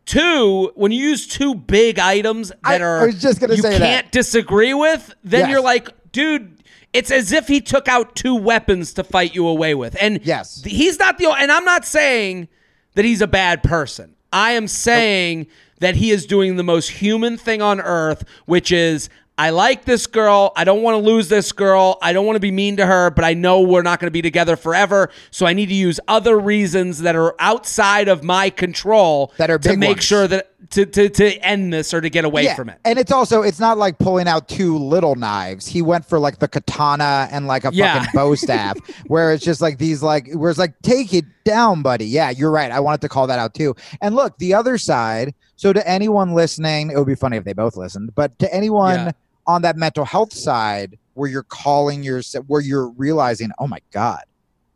[0.06, 3.62] Two, when you use two big items that I- are I was just gonna you
[3.62, 3.78] say that.
[3.80, 5.50] can't disagree with, then Yes.
[5.50, 6.52] you're like, dude,
[6.94, 9.98] it's as if he took out two weapons to fight you away with.
[10.00, 10.62] And Yes.
[10.66, 12.48] he's not the and I'm not saying
[12.94, 14.12] that he's a bad person.
[14.32, 15.48] I am saying
[15.80, 20.08] that he is doing the most human thing on earth, which is I like this
[20.08, 20.54] girl.
[20.56, 21.98] I don't want to lose this girl.
[22.02, 24.12] I don't want to be mean to her, but I know we're not going to
[24.12, 25.10] be together forever.
[25.30, 29.58] So I need to use other reasons that are outside of my control That are
[29.60, 30.04] to make ones.
[30.06, 32.80] sure that to, to to end this or to get away from it.
[32.86, 35.68] And it's also it's not like pulling out two little knives.
[35.68, 38.00] He went for like the katana and like a Yeah.
[38.00, 41.82] fucking bow staff, where it's just like these like where it's like take it down,
[41.82, 42.06] buddy.
[42.06, 42.72] Yeah, you're right.
[42.72, 43.76] I wanted to call that out too.
[44.02, 45.36] And look, the other side.
[45.58, 48.96] So to anyone listening, it would be funny if they both listened, but to anyone
[48.98, 49.12] Yeah.
[49.48, 54.24] On that mental health side where you're calling your where you're realizing, oh my god,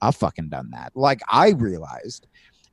[0.02, 0.92] I've fucking done that.
[0.96, 2.28] Like I realized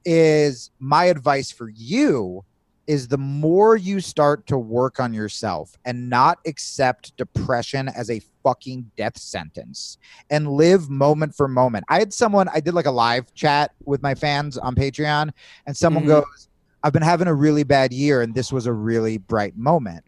[0.04, 2.44] is my advice for you
[2.86, 8.20] is the more you start to work on yourself and not accept depression as a
[8.44, 9.98] fucking death sentence
[10.30, 11.84] and live moment for moment.
[11.88, 15.32] I had someone, I did like a live chat with my fans on Patreon,
[15.66, 16.08] and someone Mhm.
[16.08, 16.48] goes,
[16.84, 20.04] I've been having a really bad year, and this was a really bright moment,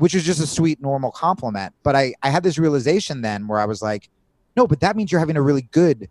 [0.00, 1.72] which is just a sweet, normal compliment.
[1.82, 4.10] But I, I had this realization then where I was like,
[4.56, 6.08] no, but that means you're having a really good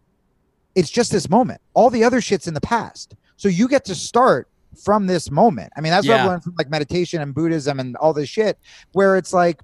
[0.76, 1.62] it's just this moment.
[1.74, 3.16] All the other shit's in the past.
[3.38, 4.48] So you get to start
[4.82, 5.74] from this moment.
[5.76, 8.58] I mean, that's what I've learned from like meditation and Buddhism and all this shit,
[8.94, 9.62] where it's like,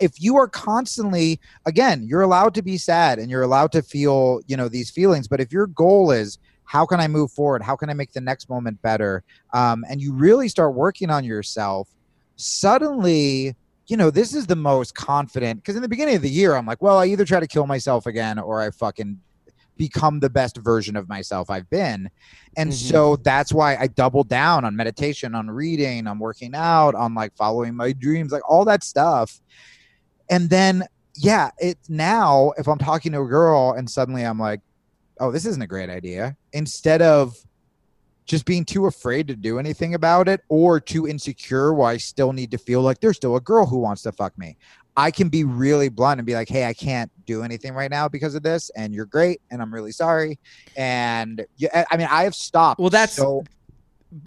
[0.00, 4.40] if you are constantly, again, you're allowed to be sad and you're allowed to feel,
[4.46, 5.28] you know, these feelings.
[5.28, 7.62] But if your goal is, how can I move forward?
[7.62, 9.22] How can I make the next moment better?
[9.52, 11.88] Um, and you really start working on yourself,
[12.36, 13.54] suddenly,
[13.86, 15.60] you know, this is the most confident.
[15.60, 17.66] Because in the beginning of the year, I'm like, well, I either try to kill
[17.66, 19.18] myself again or I fucking
[19.76, 22.10] become the best version of myself I've been.
[22.56, 22.74] And Mhm.
[22.74, 27.34] so that's why I doubled down on meditation, on reading, on working out, on like
[27.36, 29.40] following my dreams, like all that stuff.
[30.30, 30.84] And then,
[31.16, 34.60] yeah, it's now if I'm talking to a girl and suddenly I'm like,
[35.20, 37.34] oh, this isn't a great idea, instead of
[38.26, 42.32] just being too afraid to do anything about it or too insecure where I still
[42.32, 44.56] need to feel like there's still a girl who wants to fuck me.
[44.96, 48.08] I can be really blunt and be like, hey, I can't do anything right now
[48.08, 50.38] because of this, and you're great, and I'm really sorry.
[50.76, 52.78] And yeah, I mean, I have stopped.
[52.78, 53.44] Well, that's- so.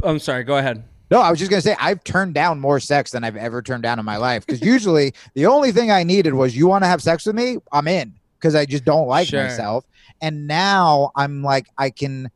[0.03, 0.83] I'm sorry, go ahead.
[1.11, 3.83] No, I was just gonna say I've turned down more sex than I've ever turned
[3.83, 4.43] down in my life.
[4.43, 7.57] Because usually the only thing I needed was you want to have sex with me,
[7.71, 8.15] I'm in.
[8.39, 9.43] Because I just don't like Sure.
[9.43, 9.85] myself.
[10.21, 12.31] And now I'm like, I can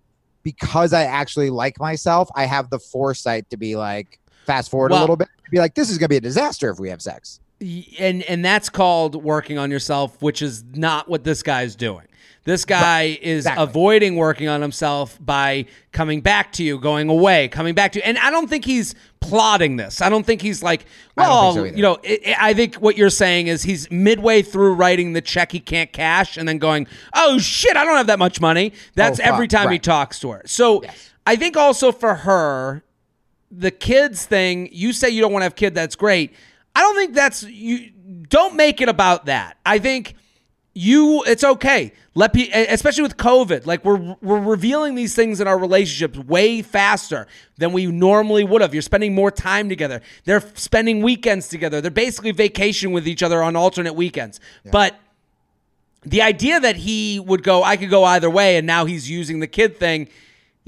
[0.51, 5.01] because I actually like myself, I have the foresight to be like, fast forward Well-
[5.01, 7.39] a little bit, be like, this is gonna be a disaster if we have sex.
[7.99, 12.05] And and that's called working on yourself which is not what this guy's doing
[12.49, 13.63] this guy is exactly.
[13.63, 18.03] avoiding working on himself by coming back to you going away coming back to you.
[18.03, 20.01] And i don't think he's plotting this.
[20.01, 20.85] I don't think he's like
[21.15, 25.13] well so you know i i think what you're saying is he's midway through writing
[25.13, 28.41] the check he can't cash and then going oh shit i don't have that much
[28.41, 28.73] money.
[28.95, 30.41] That's Oh, every time he talks to her.
[30.45, 30.83] So
[31.27, 32.83] i think also for her
[33.51, 36.33] the kids thing, you say you don't want to have kid, that's great.
[36.75, 37.91] I don't think that's you
[38.27, 39.57] don't make it about that.
[39.65, 40.15] I think
[40.73, 41.93] you it's okay.
[42.15, 46.61] Let pe- especially with COVID, like we're we're revealing these things in our relationships way
[46.61, 47.27] faster
[47.57, 48.73] than we normally would have.
[48.73, 50.01] You're spending more time together.
[50.25, 51.81] They're spending weekends together.
[51.81, 54.39] They're basically vacation with each other on alternate weekends.
[54.71, 54.95] But
[56.03, 59.39] the idea that he would go, I could go either way, and now he's using
[59.39, 60.07] the kid thing.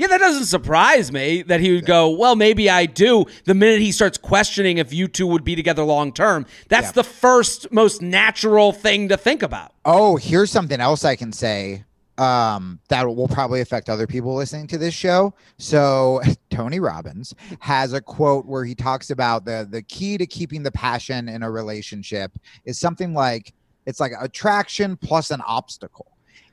[0.01, 3.25] Yeah, that doesn't surprise me that he would go, well, maybe I do.
[3.45, 6.91] The minute he starts questioning if you two would be together long term, that's Yeah.
[6.93, 9.73] the first most natural thing to think about.
[9.85, 11.83] Oh, here's something else I can say
[12.17, 15.35] um, that will probably affect other people listening to this show.
[15.59, 20.63] So Tony Robbins has a quote where he talks about the the key to keeping
[20.63, 22.31] the passion in a relationship
[22.65, 23.53] is something like
[23.85, 26.07] it's like attraction plus an obstacle.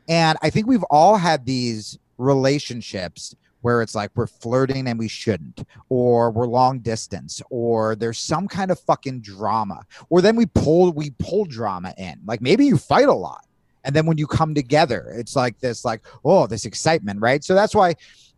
[0.06, 5.08] And I think we've all had these relationships where it's like we're flirting and we
[5.08, 10.46] shouldn't, or we're long distance, or there's some kind of fucking drama, or then we
[10.46, 12.20] pull we pull drama in.
[12.24, 13.44] Like maybe you fight a lot,
[13.84, 17.42] And then when you come together, it's like this, like, oh, this excitement, right?
[17.42, 17.94] So that's why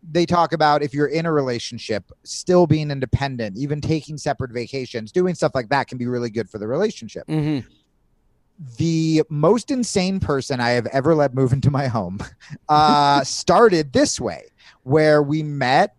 [0.08, 5.12] they talk about if you're in a relationship, still being independent, even taking separate vacations,
[5.12, 7.26] doing stuff like that can be really good for the relationship.
[7.26, 7.68] Mm-hmm.
[8.76, 12.18] The most insane person I have ever let move into my home
[12.68, 14.44] uh, started this way,
[14.82, 15.94] where we met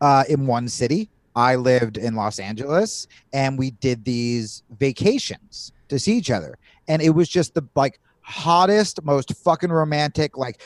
[0.00, 1.10] uh, in one city.
[1.34, 7.00] I lived in Los Angeles, and we did these vacations to see each other, and
[7.02, 10.60] it was just the like hottest, most fucking romantic, like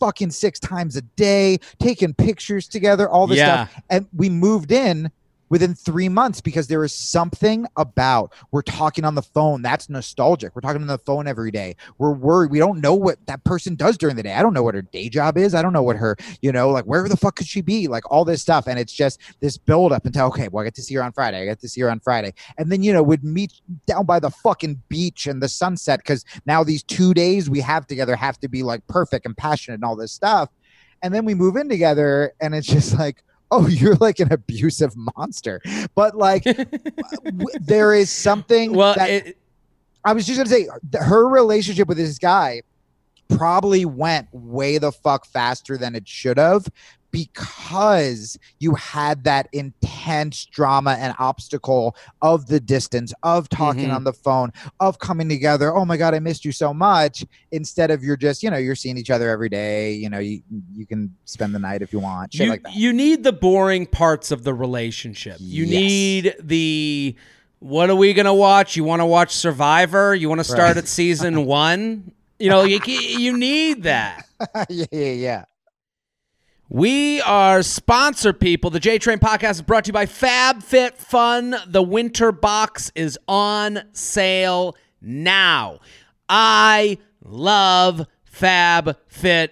[0.00, 3.66] fucking six times a day, taking pictures together, all this Yeah.
[3.66, 3.82] stuff.
[3.90, 5.10] And we moved in
[5.48, 10.54] within three months because there is something about we're talking on the phone that's nostalgic.
[10.54, 11.76] We're talking on the phone every day.
[11.98, 12.50] We're worried.
[12.50, 14.34] We don't know what that person does during the day.
[14.34, 15.54] I don't know what her day job is.
[15.54, 17.88] I don't know what her, you know, like where the fuck could she be?
[17.88, 18.66] Like all this stuff.
[18.66, 21.12] And it's just this build up until, okay, well, I get to see her on
[21.12, 21.42] Friday.
[21.42, 22.34] I get to see her on Friday.
[22.58, 23.52] And then, you know, we'd meet
[23.86, 27.86] down by the fucking beach and the sunset because now these two days we have
[27.86, 30.48] together have to be like perfect and passionate and all this stuff.
[31.02, 34.94] And then we move in together and it's just like, oh, you're like an abusive
[35.16, 35.60] monster.
[35.94, 39.38] But like, w- there is something Well, that it,
[40.04, 42.62] I was just gonna say her relationship with this guy
[43.28, 46.66] probably went way the fuck faster than it should have
[47.14, 53.94] because you had that intense drama and obstacle of the distance of talking Mhm.
[53.96, 57.90] on the phone of coming together oh my god i missed you so much instead
[57.90, 60.42] of you're just you know you're seeing each other every day you know you
[60.74, 63.32] you can spend the night if you want shit you, like that you need the
[63.32, 65.36] boring parts of the relationship.
[65.40, 65.80] You Yes.
[65.80, 67.16] need the
[67.60, 68.76] what are we gonna watch?
[68.76, 70.14] You want to watch Survivor?
[70.14, 70.76] You want to start Right.
[70.76, 72.12] at season one?
[72.38, 74.26] You know, you you need that.
[74.68, 75.44] yeah yeah yeah
[76.70, 78.70] We are sponsor people.
[78.70, 81.70] The J Train podcast is brought to you by FabFitFun.
[81.70, 85.80] The winter box is on sale now.
[86.26, 89.48] I love FabFitFun.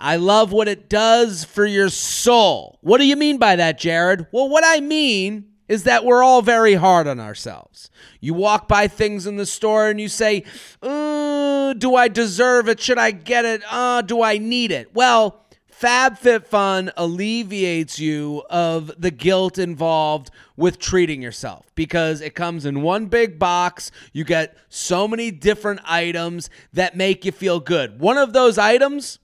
[0.00, 2.78] I love what it does for your soul.
[2.80, 4.26] What do you mean by that, Jared?
[4.32, 7.90] Well, what I mean is that we're all very hard on ourselves.
[8.20, 10.44] You walk by things in the store and you say,
[10.80, 12.80] uh, Do I deserve it?
[12.80, 13.62] Should I get it?
[13.70, 14.94] Uh, do I need it?
[14.94, 15.42] Well,
[15.78, 23.06] FabFitFun alleviates you of the guilt involved with treating yourself because it comes in one
[23.06, 23.90] big box.
[24.12, 28.00] You get so many different items that make you feel good.
[28.00, 29.18] One of those items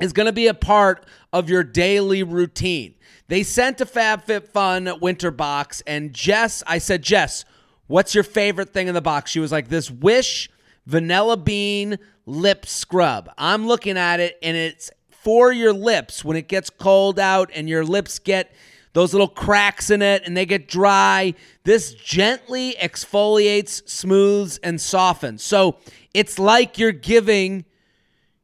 [0.00, 2.94] is going to be a part of your daily routine.
[3.28, 7.44] They sent a FabFitFun winter box, and Jess, I said, Jess,
[7.86, 9.30] what's your favorite thing in the box?
[9.30, 10.50] She was like, this Wish
[10.86, 13.30] Vanilla Bean Lip Scrub.
[13.38, 14.90] I'm looking at it, and it's
[15.22, 18.52] for your lips when it gets cold out and your lips get
[18.92, 21.34] those little cracks in it and they get dry.
[21.64, 25.42] This gently exfoliates, smooths, and softens.
[25.42, 25.76] So
[26.14, 27.64] it's like you're giving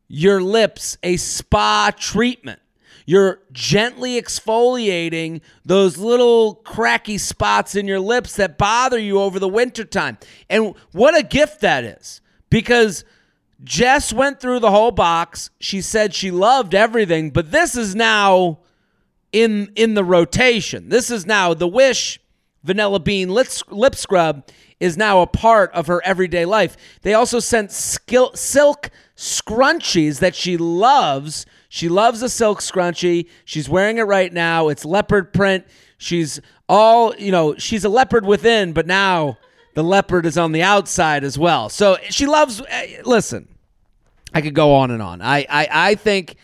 [0.08, 2.60] your lips a spa treatment.
[3.06, 9.48] You're gently exfoliating those little cracky spots in your lips that bother you over the
[9.48, 10.18] wintertime.
[10.50, 12.20] And what a gift that is.
[12.50, 13.04] Because
[13.64, 15.50] Jess went through the whole box.
[15.60, 18.58] She said she loved everything, but this is now
[19.32, 20.88] in in the rotation.
[20.88, 22.20] This is now the Wish
[22.62, 24.46] Vanilla Bean lip, lip scrub
[24.80, 26.76] is now a part of her everyday life.
[27.02, 31.46] They also sent silk scrunchies that she loves.
[31.68, 33.28] She loves a silk scrunchie.
[33.44, 34.68] She's wearing it right now.
[34.68, 35.64] It's leopard print.
[35.96, 39.38] She's all, you know, she's a leopard within, but now
[39.76, 41.68] the leopard is on the outside as well.
[41.68, 43.46] So she loves eh, listen.
[44.32, 45.20] I could go on and on.
[45.20, 46.36] I I, I think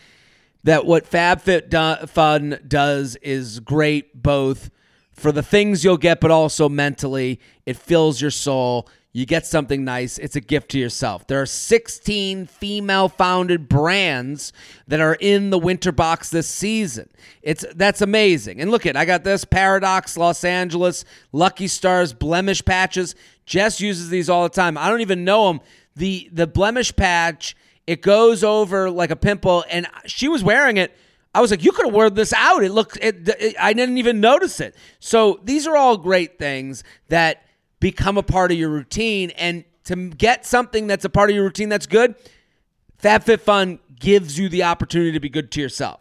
[0.63, 4.69] that what FabFitFun does is great both
[5.11, 7.39] for the things you'll get, but also mentally.
[7.65, 8.87] It fills your soul.
[9.15, 10.17] You get something nice.
[10.17, 11.27] It's a gift to yourself.
[11.27, 14.51] There are 16 female founded brands
[14.87, 17.07] that are in the winter box this season.
[17.43, 18.59] It's that's amazing.
[18.59, 23.13] And look at I got this Paradox Los Angeles, Lucky Stars, Blemish Patches.
[23.45, 24.79] Jess uses these all the time.
[24.79, 25.61] I don't even know them.
[25.95, 30.97] The the blemish patch, it goes over like a pimple and she was wearing it
[31.35, 32.63] I was like, you could have worn this out.
[32.63, 34.75] It looked, it, it, I didn't even notice it.
[34.99, 37.42] So these are all great things that
[37.83, 39.31] become a part of your routine.
[39.31, 42.15] And to get something that's a part of your routine that's good,
[43.01, 45.99] FabFitFun gives you the opportunity to be good to yourself.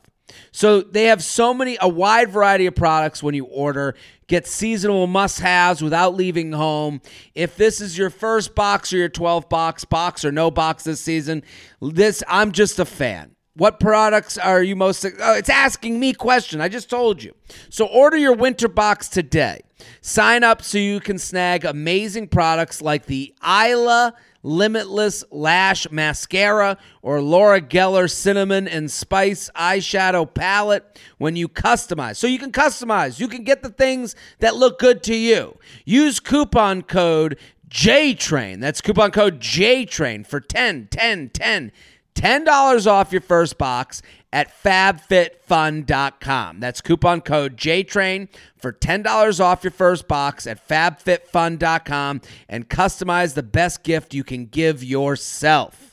[0.52, 3.96] So they have so many, a wide variety of products when you order.
[4.28, 7.02] Get seasonal must haves without leaving home.
[7.34, 11.00] If this is your first box or your 12 box, box or no box this
[11.00, 11.42] season,
[11.80, 13.34] this, I'm just a fan.
[13.54, 15.04] What products are you most?
[15.04, 16.60] Oh, it's asking me question.
[16.60, 17.34] I just told you.
[17.68, 19.60] So order your winter box today.
[20.00, 27.20] Sign up so you can snag amazing products like the Isla Limitless Lash Mascara or
[27.20, 32.16] Laura Geller Cinnamon and Spice Eyeshadow Palette when you customize.
[32.16, 35.58] So you can customize, you can get the things that look good to you.
[35.84, 37.38] Use coupon code
[37.68, 38.60] JTRAIN.
[38.60, 41.72] That's coupon code JTRAIN for 10, 10, 10,
[42.14, 44.02] $10 off your first box
[44.32, 46.60] at fabfitfun.com.
[46.60, 53.42] That's coupon code JTRAIN for $10 off your first box at fabfitfun.com and customize the
[53.42, 55.92] best gift you can give yourself.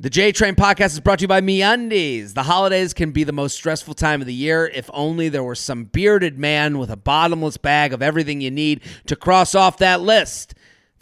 [0.00, 2.34] The J Train podcast is brought to you by MeUndies.
[2.34, 4.66] The holidays can be the most stressful time of the year.
[4.66, 8.80] If only there were some bearded man with a bottomless bag of everything you need
[9.06, 10.54] to cross off that list.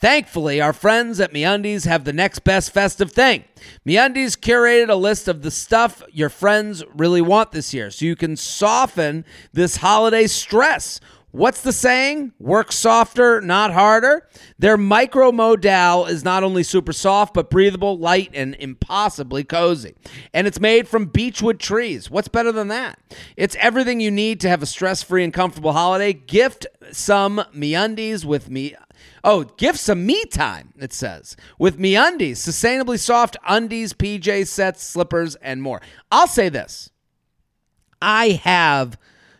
[0.03, 3.45] Thankfully, our friends at MeUndies have the next best festive thing.
[3.87, 8.17] MeUndies curated a list of the stuff your friends really want this year, so you
[8.17, 10.99] can soften this holiday stress.
[11.31, 12.33] What's the saying?
[12.41, 14.29] Work softer, not harder.
[14.59, 19.95] Their micro modal is not only super soft, but breathable, light, and impossibly cozy.
[20.35, 22.11] And it's made from beechwood trees.
[22.11, 22.99] What's better than that?
[23.37, 26.13] It's everything you need to have a stress free and comfortable holiday.
[26.13, 28.75] Gift some MeUndies with me.
[29.25, 31.37] Oh, give some me time, it says.
[31.59, 35.81] With me undies, sustainably soft undies, PJ sets, slippers, and more.
[36.11, 36.91] I'll say this.
[38.01, 38.99] I have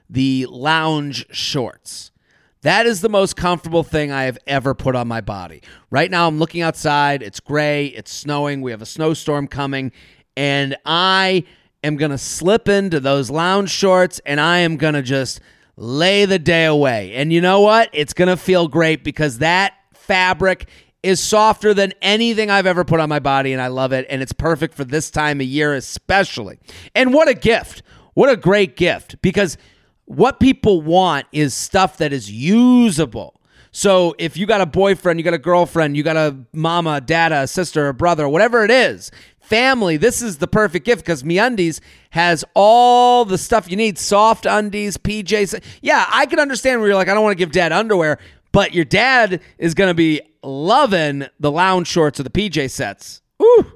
[0.09, 2.13] the lounge shorts.
[2.61, 5.63] That is the most comfortable thing I have ever put on my body.
[5.91, 7.21] Right now, I'm looking outside.
[7.21, 9.91] It's gray, it's snowing, we have a snowstorm coming,
[10.37, 11.45] and I
[11.83, 15.41] am going to slip into those lounge shorts and I am going to just
[15.77, 17.13] lay the day away.
[17.15, 17.91] And you know what?
[17.93, 20.69] It's going to feel great because that fabric
[21.03, 24.07] is softer than anything I've ever put on my body, and I love it.
[24.09, 26.59] And it's perfect for this time of year, especially.
[26.95, 27.83] And what a gift!
[28.15, 29.57] What a great gift because
[30.05, 33.41] what people want is stuff that is usable.
[33.71, 37.43] So if you got a boyfriend, you got a girlfriend, you got a mama, dada,
[37.43, 39.11] a sister, a brother, whatever it is,
[39.53, 41.81] family, this is the perfect gift because MeUndies
[42.11, 45.63] has all the stuff you need: soft undies, PJs.
[45.83, 48.19] Yeah, I can understand where you're like, I don't want to give dad underwear,
[48.53, 53.21] but your dad is going to be loving the lounge shorts or the PJ sets.
[53.43, 53.73] Ooh,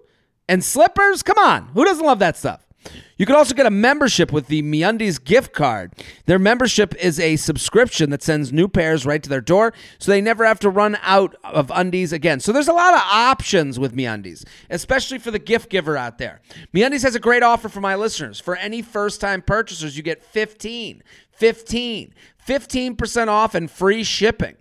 [0.48, 1.22] and slippers.
[1.22, 2.65] Come on, who doesn't love that stuff?
[3.16, 5.92] You can also get a membership with the MeUndies gift card.
[6.26, 10.20] Their membership is a subscription that sends new pairs right to their door, so they
[10.20, 12.40] never have to run out of undies again.
[12.40, 16.40] So there's a lot of options with MeUndies, especially for the gift giver out there.
[16.74, 18.38] MeUndies has a great offer for my listeners.
[18.38, 22.14] For any first-time purchasers, you get 15, 15,
[22.46, 24.56] 15% off and free shipping.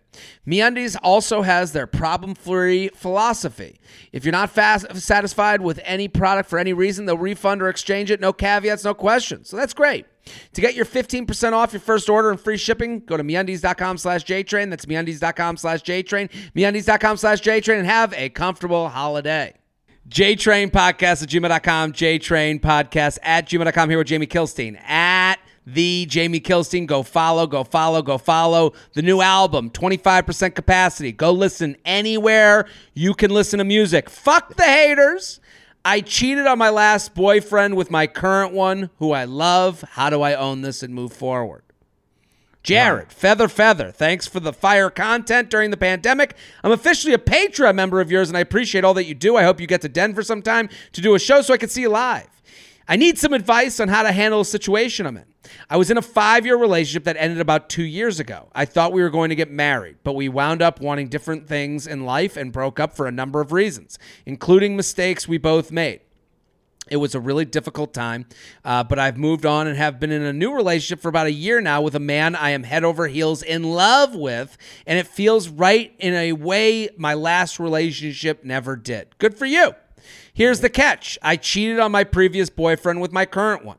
[0.47, 3.79] MeUndies also has their problem-free philosophy.
[4.11, 8.11] If you're not fast, satisfied with any product for any reason, they'll refund or exchange
[8.11, 8.19] it.
[8.19, 9.49] No caveats, no questions.
[9.49, 10.05] So that's great.
[10.53, 14.25] To get your 15% off your first order and free shipping, go to MeUndies.com slash
[14.25, 14.69] JTrain.
[14.69, 16.31] That's MeUndies.com slash JTrain.
[16.55, 19.53] MeUndies.com slash JTrain and have a comfortable holiday.
[20.09, 21.93] JTrain Podcast at gmail.com.
[21.93, 23.89] JTrain Podcast at gmail.com.
[23.89, 25.34] Here with Jamie Kilstein at
[25.65, 26.85] the Jamie Kilstein.
[26.85, 28.73] Go follow, go follow, go follow.
[28.93, 31.11] The new album, 25% capacity.
[31.11, 34.09] Go listen anywhere you can listen to music.
[34.09, 35.39] Fuck the haters.
[35.83, 39.81] I cheated on my last boyfriend with my current one, who I love.
[39.91, 41.61] How do I own this and move forward?
[42.63, 46.35] Jared, Feather Feather, thanks for the fire content during the pandemic.
[46.63, 49.35] I'm officially a Patreon member of yours, and I appreciate all that you do.
[49.35, 51.81] I hope you get to Denver sometime to do a show so I can see
[51.81, 52.34] you live.
[52.87, 55.25] I need some advice on how to handle a situation I'm in.
[55.69, 58.49] I was in a five year relationship that ended about two years ago.
[58.53, 61.87] I thought we were going to get married, but we wound up wanting different things
[61.87, 66.01] in life and broke up for a number of reasons, including mistakes we both made.
[66.87, 68.27] It was a really difficult time,
[68.63, 71.31] uh, but I've moved on and have been in a new relationship for about a
[71.31, 74.55] year now with a man I am head over heels in love with,
[74.85, 79.17] and it feels right in a way my last relationship never did.
[79.17, 79.73] Good for you.
[80.35, 83.77] Here's the catch I cheated on my previous boyfriend with my current one.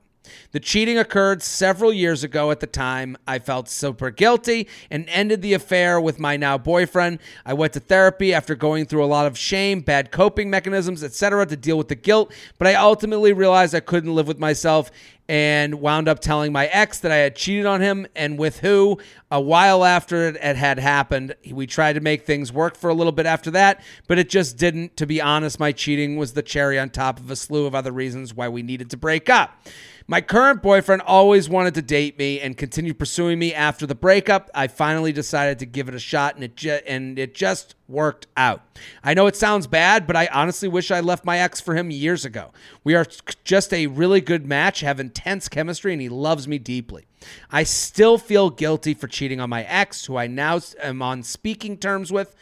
[0.52, 3.16] The cheating occurred several years ago at the time.
[3.26, 7.18] I felt super guilty and ended the affair with my now boyfriend.
[7.44, 11.46] I went to therapy after going through a lot of shame, bad coping mechanisms, etc.
[11.46, 14.90] to deal with the guilt, but I ultimately realized I couldn't live with myself
[15.28, 18.98] and wound up telling my ex that I had cheated on him and with who.
[19.30, 23.12] A while after it had happened, we tried to make things work for a little
[23.12, 24.96] bit after that, but it just didn't.
[24.98, 27.92] To be honest, my cheating was the cherry on top of a slew of other
[27.92, 29.66] reasons why we needed to break up.
[30.08, 34.48] My current boyfriend always wanted to date me and continued pursuing me after the breakup.
[34.54, 38.28] I finally decided to give it a shot and it ju- and it just worked
[38.36, 38.62] out.
[39.02, 41.90] I know it sounds bad, but I honestly wish I left my ex for him
[41.90, 42.52] years ago.
[42.84, 43.04] We are
[43.42, 47.08] just a really good match, have intense chemistry and he loves me deeply.
[47.50, 51.78] I still feel guilty for cheating on my ex who I now am on speaking
[51.78, 52.36] terms with.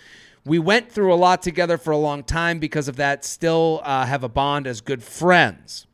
[0.45, 3.25] We went through a lot together for a long time because of that.
[3.25, 5.87] Still uh, have a bond as good friends.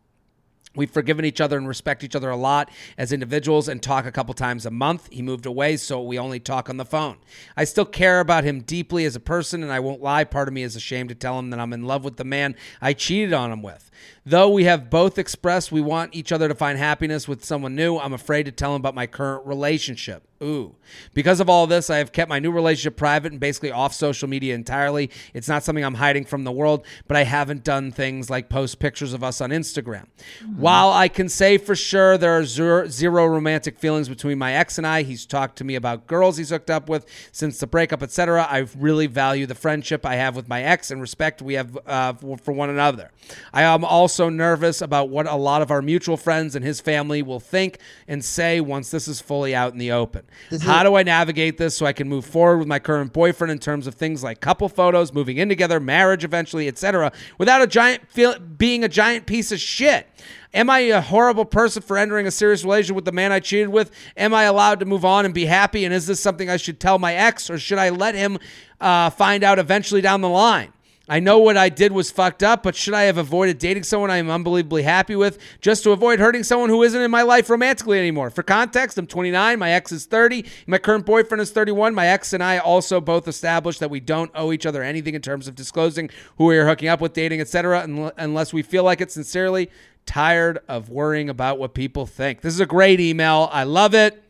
[0.81, 4.11] We've forgiven each other and respect each other a lot as individuals and talk a
[4.11, 5.11] couple times a month.
[5.13, 7.19] He moved away, so we only talk on the phone.
[7.55, 10.25] I still care about him deeply as a person, and I won't lie.
[10.25, 12.55] Part of me is ashamed to tell him that I'm in love with the man
[12.81, 13.91] I cheated on him with.
[14.31, 17.99] Though we have both expressed we want each other to find happiness with someone new,
[17.99, 20.23] I'm afraid to tell him about my current relationship.
[20.43, 20.77] Ooh.
[21.13, 24.27] Because of all this, I have kept my new relationship private and basically off social
[24.27, 25.11] media entirely.
[25.35, 28.79] It's not something I'm hiding from the world, but I haven't done things like post
[28.79, 30.07] pictures of us on Instagram.
[30.43, 30.61] Mm-hmm.
[30.61, 34.79] While I can say for sure there are zero, zero romantic feelings between my ex
[34.79, 38.03] and I, he's talked to me about girls he's hooked up with since the breakup,
[38.03, 38.47] etc.
[38.49, 42.15] I really value the friendship I have with my ex and respect we have uh,
[42.15, 43.11] for one another.
[43.53, 47.23] I am also nervous about what a lot of our mutual friends and his family
[47.23, 50.27] will think and say once this is fully out in the open.
[50.63, 53.59] How do I navigate this so I can move forward with my current boyfriend in
[53.59, 58.09] terms of things like couple photos, moving in together, marriage eventually, etc., without a giant
[58.09, 60.07] feel, being a giant piece of shit?
[60.53, 63.69] Am I a horrible person for entering a serious relationship with the man I cheated
[63.69, 63.93] with?
[64.17, 65.85] Am I allowed to move on and be happy?
[65.85, 68.39] And is this something I should tell my ex, or should I let him
[68.81, 70.73] uh, find out eventually down the line?
[71.11, 74.13] I know what I did was fucked up, but should I have avoided dating someone
[74.13, 77.51] I am unbelievably happy with just to avoid hurting someone who isn't in my life
[77.51, 78.31] romantically anymore?
[78.31, 81.97] For context, I'm 29, my ex is 30, my current boyfriend is 31.
[81.97, 85.21] My ex and I also both established that we don't owe each other anything in
[85.21, 87.83] terms of disclosing who we are hooking up with, dating, etc.,
[88.17, 89.69] unless we feel like it sincerely.
[90.07, 92.41] Tired of worrying about what people think.
[92.41, 93.49] This is a great email.
[93.51, 94.23] I love it.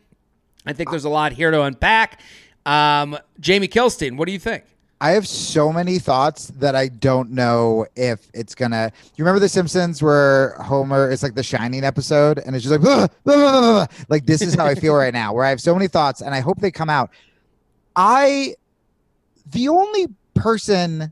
[0.65, 2.19] I think there's a lot here to unpack.
[2.65, 4.63] Um, Jamie Kilstein, what do you think?
[5.01, 8.91] I have so many thoughts that I don't know if it's gonna.
[9.15, 12.81] You remember The Simpsons where Homer is like the Shining episode, and it's just like,
[12.81, 15.73] blah, blah, blah, like this is how I feel right now, where I have so
[15.73, 17.09] many thoughts, and I hope they come out.
[17.95, 18.53] I,
[19.51, 21.11] the only person,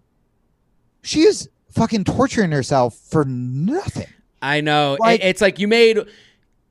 [1.01, 4.07] she is fucking torturing herself for nothing.
[4.39, 4.97] I know.
[4.99, 5.97] Like, it's like you made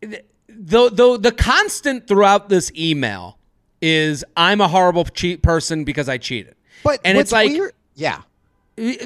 [0.00, 3.38] the the the constant throughout this email
[3.82, 6.54] is I'm a horrible cheat person because I cheated.
[6.82, 8.22] But and it's like, weird, yeah.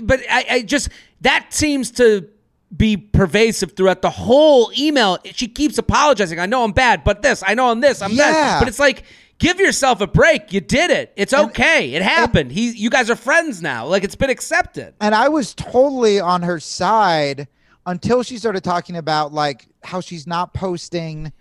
[0.03, 0.91] But I, I just
[1.23, 2.29] that seems to
[2.75, 5.19] be pervasive throughout the whole email.
[5.25, 6.39] She keeps apologizing.
[6.41, 8.33] I know I'm bad, but this, I know I'm this, I'm yeah.
[8.33, 8.59] that.
[8.61, 9.05] But it's like,
[9.39, 10.53] give yourself a break.
[10.53, 11.13] You did it.
[11.17, 11.95] It's okay.
[11.95, 12.51] And, it happened.
[12.51, 13.87] And, he, you guys are friends now.
[13.87, 14.95] Like it's been accepted.
[15.01, 17.49] And I was totally on her side
[17.85, 21.33] until she started talking about like how she's not posting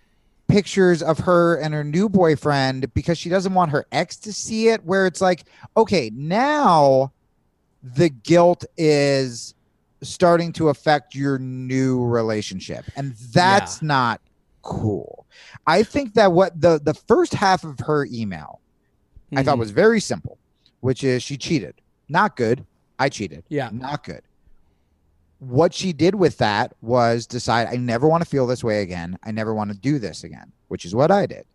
[0.51, 4.67] pictures of her and her new boyfriend because she doesn't want her ex to see
[4.67, 4.83] it.
[4.83, 5.45] Where it's like,
[5.77, 7.11] okay, now
[7.81, 9.55] the guilt is
[10.03, 12.85] starting to affect your new relationship.
[12.95, 13.87] And that's yeah.
[13.87, 14.21] not
[14.61, 15.25] cool.
[15.65, 18.59] I think that what the the first half of her email
[19.27, 19.37] mm-hmm.
[19.37, 19.61] I thought mm-hmm.
[19.61, 20.37] was very simple,
[20.81, 21.75] which is she cheated.
[22.09, 22.65] Not good.
[22.99, 23.43] I cheated.
[23.49, 23.69] Yeah.
[23.71, 24.21] Not good
[25.41, 29.17] what she did with that was decide I never want to feel this way again.
[29.23, 31.45] I never want to do this again, which is what I did.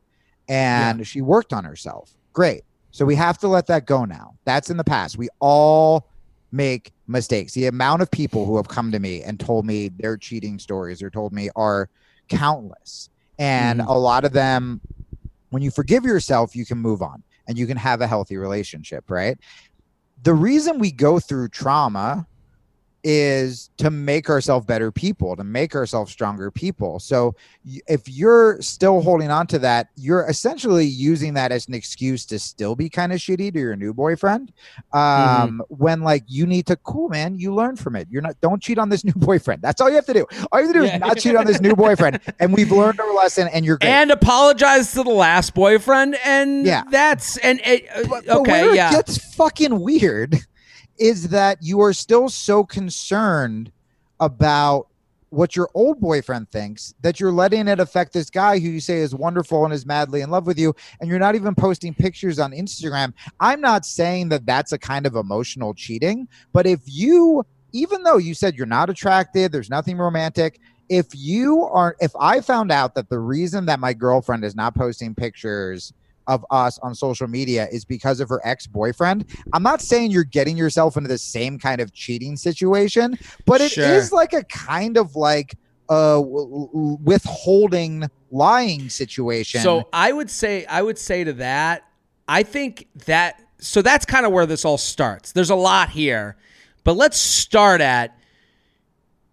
[0.48, 1.04] And yeah.
[1.04, 2.10] she worked on herself.
[2.32, 2.64] Great.
[2.90, 4.34] So we have to let that go now.
[4.44, 5.16] That's in the past.
[5.16, 6.08] We all
[6.50, 7.52] make mistakes.
[7.52, 11.00] The amount of people who have come to me and told me their cheating stories
[11.00, 11.88] or told me are
[12.28, 13.08] countless.
[13.38, 13.88] And mm-hmm.
[13.88, 14.80] a lot of them,
[15.50, 19.12] when you forgive yourself, you can move on and you can have a healthy relationship,
[19.12, 19.38] right?
[20.24, 22.26] The reason we go through trauma
[23.08, 26.98] is to make ourselves better people, to make ourselves stronger people.
[26.98, 27.36] So
[27.86, 32.40] if you're still holding on to that, you're essentially using that as an excuse to
[32.40, 34.52] still be kind of shitty to your new boyfriend.
[34.92, 35.60] Um, mm-hmm.
[35.68, 38.08] When like you need to, cool man, you learn from it.
[38.10, 39.62] You're not, don't cheat on this new boyfriend.
[39.62, 40.26] That's all you have to do.
[40.50, 40.94] All you have to do yeah.
[40.94, 42.20] is not cheat on this new boyfriend.
[42.38, 43.48] And we've learned our lesson.
[43.52, 43.88] And you're great.
[43.88, 46.18] and apologize to the last boyfriend.
[46.24, 50.44] And yeah, that's and it, uh, but, but okay, yeah, it gets fucking weird
[50.98, 53.70] is that you are still so concerned
[54.20, 54.88] about
[55.30, 58.98] what your old boyfriend thinks that you're letting it affect this guy who you say
[58.98, 62.38] is wonderful and is madly in love with you and you're not even posting pictures
[62.38, 63.12] on Instagram.
[63.40, 68.16] I'm not saying that that's a kind of emotional cheating, but if you even though
[68.16, 72.94] you said you're not attracted, there's nothing romantic, if you are if I found out
[72.94, 75.92] that the reason that my girlfriend is not posting pictures
[76.26, 79.24] of us on social media is because of her ex-boyfriend.
[79.52, 83.72] I'm not saying you're getting yourself into the same kind of cheating situation but it
[83.72, 83.84] sure.
[83.84, 85.56] is like a kind of like
[85.88, 89.60] uh withholding lying situation.
[89.60, 91.84] So i would say i would say to that
[92.28, 95.32] i think that so that's kind of where this all starts.
[95.32, 96.36] There's a lot here
[96.84, 98.16] but let's start at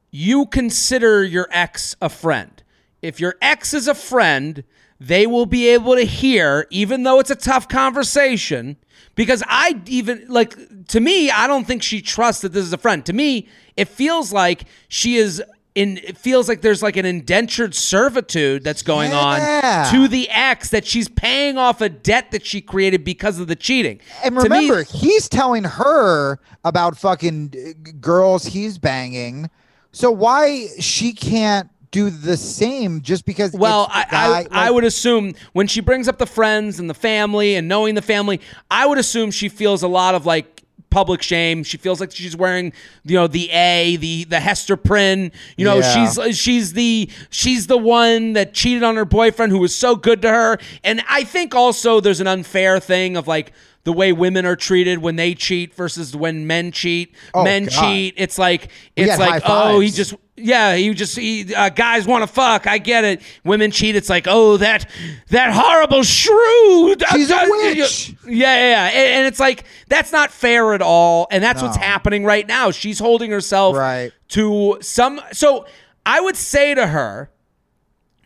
[0.09, 2.63] you consider your ex a friend.
[3.01, 4.63] If your ex is a friend
[5.07, 8.77] they will be able to hear, even though it's a tough conversation.
[9.15, 10.55] Because I even like
[10.87, 13.05] to me, I don't think she trusts that this is a friend.
[13.05, 13.47] To me,
[13.77, 15.43] it feels like she is
[15.75, 19.85] in it feels like there's like an indentured servitude that's going Yeah.
[19.87, 23.47] on to the ex that she's paying off a debt that she created because of
[23.47, 23.99] the cheating.
[24.23, 29.49] And To me- remember, he's telling her about fucking uh, girls he's banging.
[29.91, 33.53] So why she can't do the same just because?
[33.53, 36.93] Well, I, guy, I, I would assume when she brings up the friends and the
[36.93, 41.21] family and knowing the family, I would assume she feels a lot of like public
[41.21, 41.63] shame.
[41.63, 42.73] She feels like she's wearing,
[43.03, 45.31] you know, the A, the the Hester Prynne.
[45.55, 46.07] You know, Yeah.
[46.13, 50.21] she's she's the she's the one that cheated on her boyfriend who was so good
[50.23, 50.57] to her.
[50.83, 53.53] And I think also there's an unfair thing of like
[53.85, 57.13] the way women are treated when they cheat versus when men cheat.
[57.33, 57.71] Oh, men God.
[57.81, 58.13] cheat.
[58.17, 62.27] It's like it's like oh he just yeah, you just he, uh, guys want to
[62.27, 62.65] fuck.
[62.65, 63.21] I get it.
[63.43, 63.95] Women cheat.
[63.95, 64.89] It's like, oh, that
[65.29, 66.95] that horrible shrew.
[67.11, 68.09] She's a Uh, uh, witch.
[68.25, 68.85] Yeah, yeah, yeah.
[68.85, 71.27] And, and it's like that's not fair at all.
[71.29, 72.71] And that's what's happening right now.
[72.71, 74.11] She's holding herself Right.
[74.29, 75.21] to some.
[75.33, 75.67] So
[76.05, 77.29] I would say to her,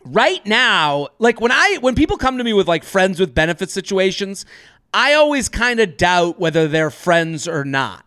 [0.04, 3.70] right now, like when I when people come to me with like friends with benefit
[3.70, 4.46] situations,
[4.92, 8.04] I always kind of doubt whether they're friends or not.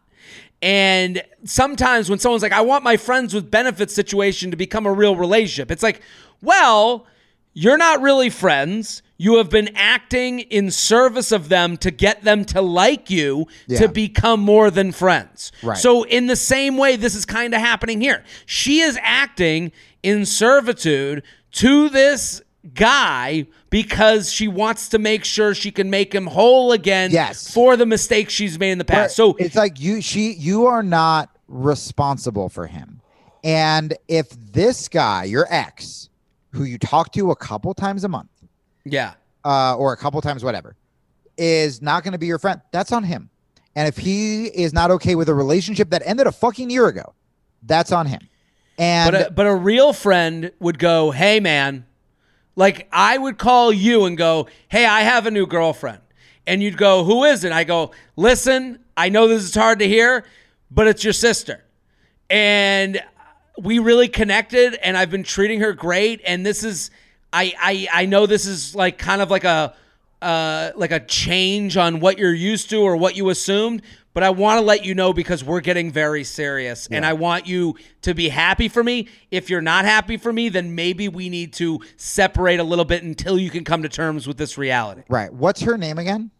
[0.62, 4.94] And sometimes when someone's like, I want my friends with benefits situation to become a
[4.94, 6.02] real relationship, it's like,
[6.42, 7.08] well,
[7.54, 9.02] you're not really friends.
[9.18, 13.80] You have been acting in service of them to get them to like you Yeah.
[13.80, 15.52] to become more than friends.
[15.62, 15.78] Right.
[15.78, 18.24] So, in the same way, this is kind of happening here.
[18.46, 19.72] She is acting
[20.02, 21.22] in servitude
[21.54, 22.42] to this
[22.74, 27.52] guy because she wants to make sure she can make him whole again Yes.
[27.54, 29.10] for the mistakes she's made in the past.
[29.10, 33.02] But So, it's like you she you are not responsible for him.
[33.44, 36.10] And if this guy, your ex,
[36.52, 38.30] who you talk to a couple times a month,
[38.86, 39.14] yeah.
[39.44, 40.76] uh, or a couple times, whatever,
[41.38, 43.30] is not going to be your friend, that's on him.
[43.76, 47.14] And if he is not okay with a relationship that ended a fucking year ago,
[47.64, 48.20] that's on him.
[48.78, 51.86] And But a, but a real friend would go, "Hey man,
[52.62, 56.02] like I would call you and go, "Hey, I have a new girlfriend."
[56.46, 59.88] And you'd go, "Who is it?" I go, "Listen, I know this is hard to
[59.88, 60.26] hear,
[60.70, 61.64] but it's your sister."
[62.30, 63.02] And
[63.58, 66.92] we really connected and I've been treating her great and this is
[67.34, 69.74] I I I know this is like kind of like a
[70.22, 73.82] uh like a change on what you're used to or what you assumed,
[74.14, 77.48] but I want to let you know because we're getting very serious and I want
[77.48, 79.08] you to be happy for me.
[79.32, 83.04] If you're not happy for me, then maybe we need to separate a little bit
[83.04, 85.04] until you can come to terms with this reality.
[85.10, 86.32] right, what's her name again?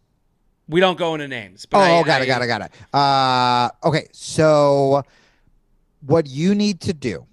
[0.68, 1.66] We don't go into names.
[1.66, 2.94] But Oh, I, got it, got it, got it.
[2.94, 5.02] Uh, okay, so
[6.06, 7.26] what you need to do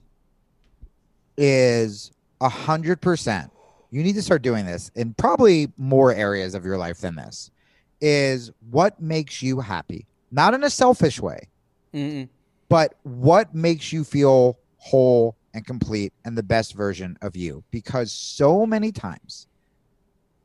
[1.38, 2.12] is
[2.42, 3.52] a hundred percent.
[3.92, 7.50] You need to start doing this in probably more areas of your life than this.
[8.02, 11.48] Is what makes you happy, not in a selfish way,
[11.94, 12.30] Mm-mm.
[12.70, 17.64] but what makes you feel whole and complete and the best version of you.
[17.72, 19.48] Because so many times,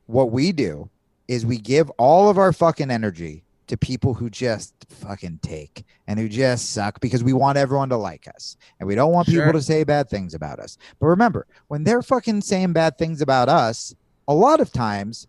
[0.07, 0.89] what we do
[1.27, 6.19] is we give all of our fucking energy to people who just fucking take and
[6.19, 9.43] who just suck because we want everyone to like us and we don't want Sure.
[9.45, 10.77] people to say bad things about us.
[10.99, 13.95] But remember, when they're fucking saying bad things about us,
[14.27, 15.25] a lot of times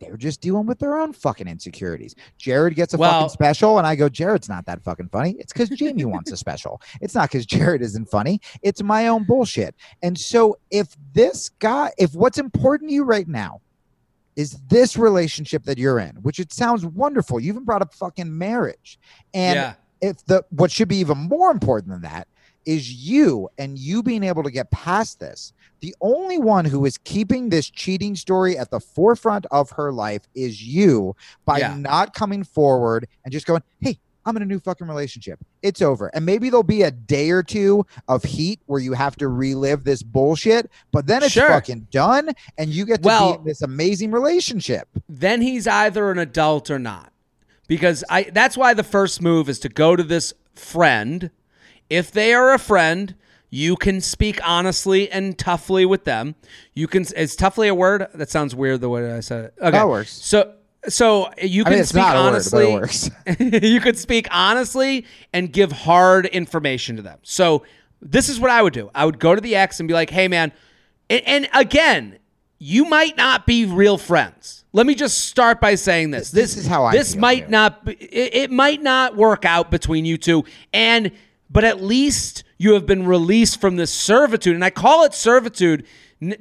[0.00, 2.14] they're just dealing with their own fucking insecurities.
[2.38, 5.36] Jared gets a Well- fucking special, and I go, Jared's not that fucking funny.
[5.38, 6.80] It's because Jamie wants a special.
[7.00, 8.40] It's not because Jared isn't funny.
[8.62, 9.74] It's my own bullshit.
[10.02, 13.60] And so, if this guy, if what's important to you right now
[14.36, 18.36] is this relationship that you're in, which it sounds wonderful, you even brought up fucking
[18.36, 18.98] marriage,
[19.34, 19.74] and yeah.
[20.00, 22.26] if the what should be even more important than that
[22.74, 26.98] is you and you being able to get past this the only one who is
[26.98, 31.14] keeping this cheating story at the forefront of her life is you
[31.46, 31.74] by Yeah.
[31.76, 36.08] not coming forward and just going hey i'm in a new fucking relationship it's over
[36.14, 39.84] and maybe there'll be a day or two of heat where you have to relive
[39.84, 41.48] this bullshit but then it's Sure.
[41.48, 46.10] fucking done and you get to Well- be in this amazing relationship then he's either
[46.10, 47.12] an adult or not.
[47.68, 51.30] Because I that's why the first move is to go to this friend.
[51.90, 53.14] If they are a friend,
[53.50, 56.36] you can speak honestly and toughly with them.
[56.72, 58.06] You can is toughly a word?
[58.14, 59.54] That sounds weird the way I said it.
[59.60, 59.70] Okay.
[59.72, 60.12] That works.
[60.12, 60.54] So
[60.88, 62.64] so you i can mean it's speak not honestly.
[62.64, 62.90] a word
[63.26, 67.18] but it works you could speak honestly and give hard information to them.
[67.22, 67.64] So
[68.00, 68.90] this is what I would do.
[68.94, 70.52] I would go to the ex and be like, "Hey, man,"
[71.10, 72.18] and, and again,
[72.58, 74.64] you might not be real friends.
[74.72, 76.30] Let me just start by saying this.
[76.30, 77.84] This is how I This might not.
[77.84, 81.10] Be, it, it might not work out between you two, and
[81.50, 85.84] but at least you have been released from this servitude, and I call it servitude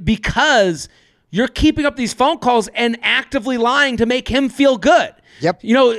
[0.04, 0.90] because
[1.32, 5.14] you're keeping up these phone calls and actively lying to make him feel good.
[5.42, 5.64] Yep.
[5.64, 5.94] You know,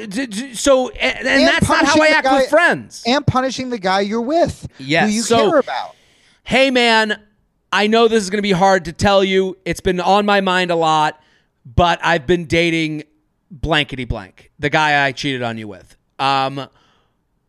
[0.53, 3.03] so and, and And that's not how I act guy- with friends.
[3.07, 5.95] and punishing the guy you're with, Yes, who you so- care about.
[6.43, 7.21] hey man,
[7.73, 9.57] I know this is going to be hard to tell you.
[9.65, 11.21] It's been on my mind a lot,
[11.65, 13.05] but I've been dating
[13.51, 15.97] blankety blank, the guy I cheated on you with.
[16.19, 16.69] Um,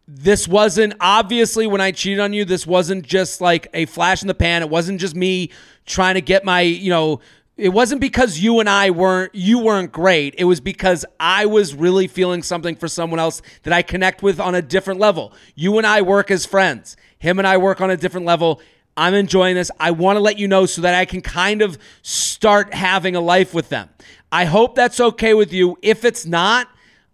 [0.08, 2.46] this wasn't obviously when I cheated on you.
[2.46, 4.62] This wasn't just like a flash in the pan.
[4.62, 5.52] It wasn't just me
[5.86, 7.22] trying to get my, you know,
[7.58, 10.36] it wasn't because you and I weren't you weren't great.
[10.38, 14.40] It was because I was really feeling something for someone else that I connect with
[14.40, 15.34] on a different level.
[15.54, 16.98] You and I work as friends.
[17.20, 18.62] Him and I work on a different level.
[18.98, 19.70] I'm enjoying this.
[19.80, 23.22] I want to let you know so that I can kind of start having a
[23.22, 23.90] life with them.
[24.32, 25.78] I hope that's okay with you.
[25.82, 26.68] If it's not,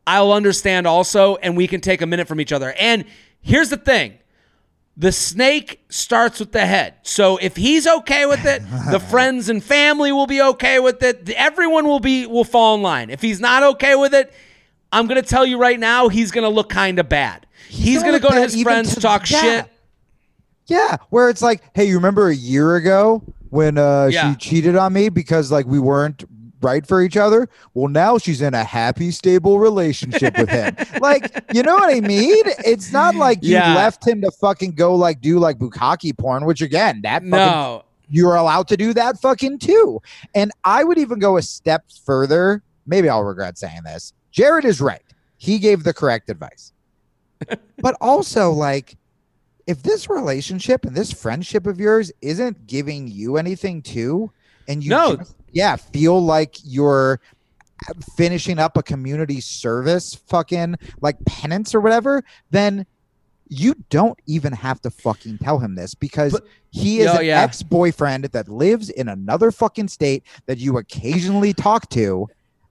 [0.08, 2.74] I'll understand also, and we can take a minute from each other.
[2.80, 3.06] And
[3.42, 4.18] here's the thing
[4.96, 6.96] the snake starts with the head.
[7.04, 11.30] So if he's okay with it, the friends and family will be okay with it.
[11.32, 13.10] Everyone will be will fall in line.
[13.12, 14.34] If he's not okay with it,
[14.92, 17.46] I'm gonna tell you right now, he's gonna look kind of bad.
[17.68, 19.42] He's, gonna gonna go to his friends, to talk that.
[19.42, 19.72] shit.
[20.68, 24.32] Yeah, where it's like, hey, you remember a year ago when uh, Yeah.
[24.32, 26.24] she cheated on me because like we weren't
[26.62, 27.48] right for each other?
[27.74, 30.76] Well, now she's in a happy, stable relationship with him.
[31.02, 32.44] like, you know what I mean?
[32.66, 33.76] It's not like you Yeah.
[33.76, 37.84] left him to fucking go like do like bukkake porn, which again, that fucking No.
[38.10, 40.02] you're allowed to do that fucking too.
[40.36, 42.64] And I would even go a step further.
[42.86, 44.14] Maybe I'll regret saying this.
[44.32, 45.02] Jared is right.
[45.38, 46.72] He gave the correct advice.
[47.80, 48.98] but also, like,
[49.68, 54.32] if this relationship and this friendship of yours isn't giving you anything too,
[54.68, 55.16] and you No.
[55.18, 57.20] just, yeah, feel like you're
[58.16, 62.86] finishing up a community service fucking like penance or whatever, then
[63.50, 67.26] you don't even have to fucking tell him this because But- he is Oh, an
[67.26, 67.42] yeah.
[67.42, 72.28] ex-boyfriend that lives in another fucking state that you occasionally talk to.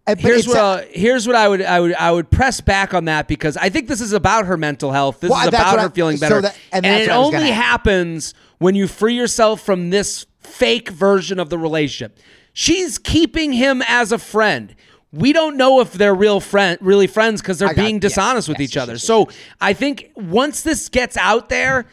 [0.06, 3.06] But Here's what a- here's what I would I would I would press back on
[3.06, 5.18] that because I think this is about her mental health.
[5.20, 7.18] This Well, is about her I- feeling so better, that- and and, it what I
[7.18, 12.18] was only happens when you free yourself from this fake version of the relationship.
[12.52, 14.74] She's keeping him as a friend.
[15.12, 18.48] We don't know if they're real friend, really friends, because they're got- being yes, dishonest
[18.48, 18.98] with yes, each yes, other.
[18.98, 19.28] so
[19.60, 21.86] I think once this gets out there,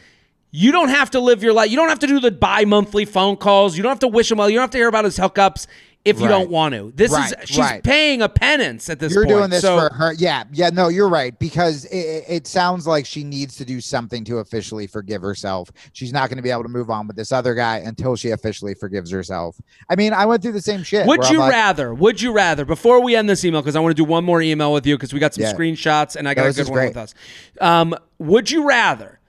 [0.52, 1.68] you don't have to live your life.
[1.68, 3.76] You don't have to do the bi-monthly phone calls.
[3.76, 4.48] You don't have to wish him well.
[4.48, 5.66] You don't have to hear about his hookups
[6.04, 6.30] if you Right.
[6.32, 6.92] don't want to.
[6.94, 7.82] This Right, is she's right.
[7.82, 9.14] paying a penance at this point.
[9.14, 9.38] You're point.
[9.38, 10.12] doing this so, for her.
[10.12, 10.68] Yeah, yeah.
[10.70, 14.38] No, you're right because it, it- it sounds like she needs to do something to
[14.38, 15.70] officially forgive herself.
[15.94, 18.30] She's not going to be able to move on with this other guy until she
[18.30, 19.56] officially forgives herself.
[19.88, 21.06] I mean, I went through the same shit.
[21.06, 21.94] Would you like, rather?
[21.94, 22.64] Would you rather?
[22.66, 24.96] Before we end this email, because I want to do one more email with you,
[24.96, 25.54] because we got some Yeah.
[25.54, 26.88] screenshots and I got No, a good one great.
[26.88, 27.14] with us.
[27.60, 29.20] Um, would you rather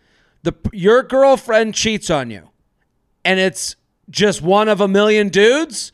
[0.44, 2.50] the your girlfriend cheats on you,
[3.24, 3.76] and it's
[4.10, 5.92] just one of a million dudes,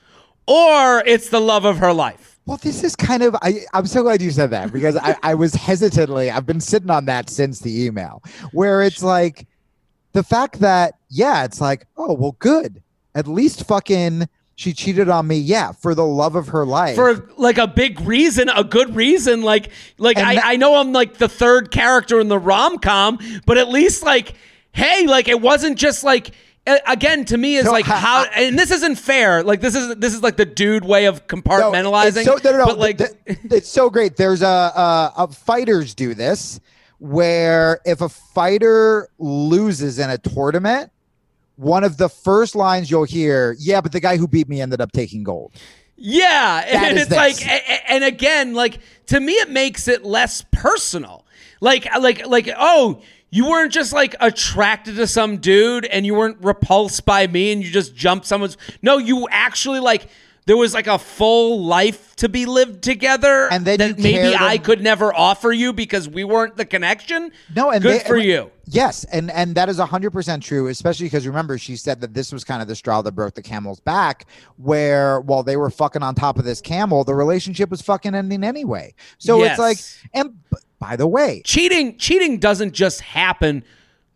[0.52, 2.40] or it's the love of her life?
[2.46, 5.36] Well, this is kind of I, I'm so glad you said that because I, I
[5.36, 8.22] was hesitantly I've been sitting on that since the email
[8.52, 9.48] where it's like
[10.14, 12.82] the fact that yeah, it's like, oh well good.
[13.16, 16.96] At least fucking she cheated on me, yeah, for the love of her life.
[16.96, 19.42] for like a big reason, a good reason.
[19.42, 22.78] Like, like And I, that- I know I'm like the third character in the rom
[22.80, 24.34] com, but at least like,
[24.72, 26.32] hey, like it wasn't just like.
[26.68, 29.44] A- Again, to me, is No, like how, and this isn't fair.
[29.44, 32.18] Like this is this is like the dude way of No, compartmentalizing.
[32.18, 32.66] it's so, no, no, no.
[32.66, 34.16] But like, th- th- it's so great.
[34.18, 36.60] There's a, a, a fighters do this
[37.00, 40.92] where if a fighter loses in a tournament,
[41.56, 44.82] one of the first lines you'll hear, yeah, but the guy who beat me ended
[44.82, 45.52] up taking gold.
[45.98, 47.18] Yeah, That and it's this.
[47.18, 51.26] like, and again, like to me, it makes it less personal.
[51.60, 53.02] Like, like, like, oh,
[53.32, 57.64] you weren't just like attracted to some dude, and you weren't repulsed by me, and
[57.64, 58.58] you just jumped someone's.
[58.82, 60.08] No, you actually like
[60.48, 64.58] there was like a full life to be lived together, And then that maybe I
[64.58, 67.32] could never offer you because we weren't the connection.
[67.56, 68.52] No, and good they- for you.
[68.66, 70.68] Yes, and and that is hundred percent true.
[70.68, 73.42] Especially because remember, she said that this was kind of the straw that broke the
[73.42, 74.26] camel's back.
[74.58, 78.44] Where while they were fucking on top of this camel, the relationship was fucking ending
[78.44, 78.94] anyway.
[79.18, 79.52] So Yes.
[79.52, 79.78] it's like,
[80.14, 80.38] and
[80.82, 83.64] by the way, cheating cheating doesn't just happen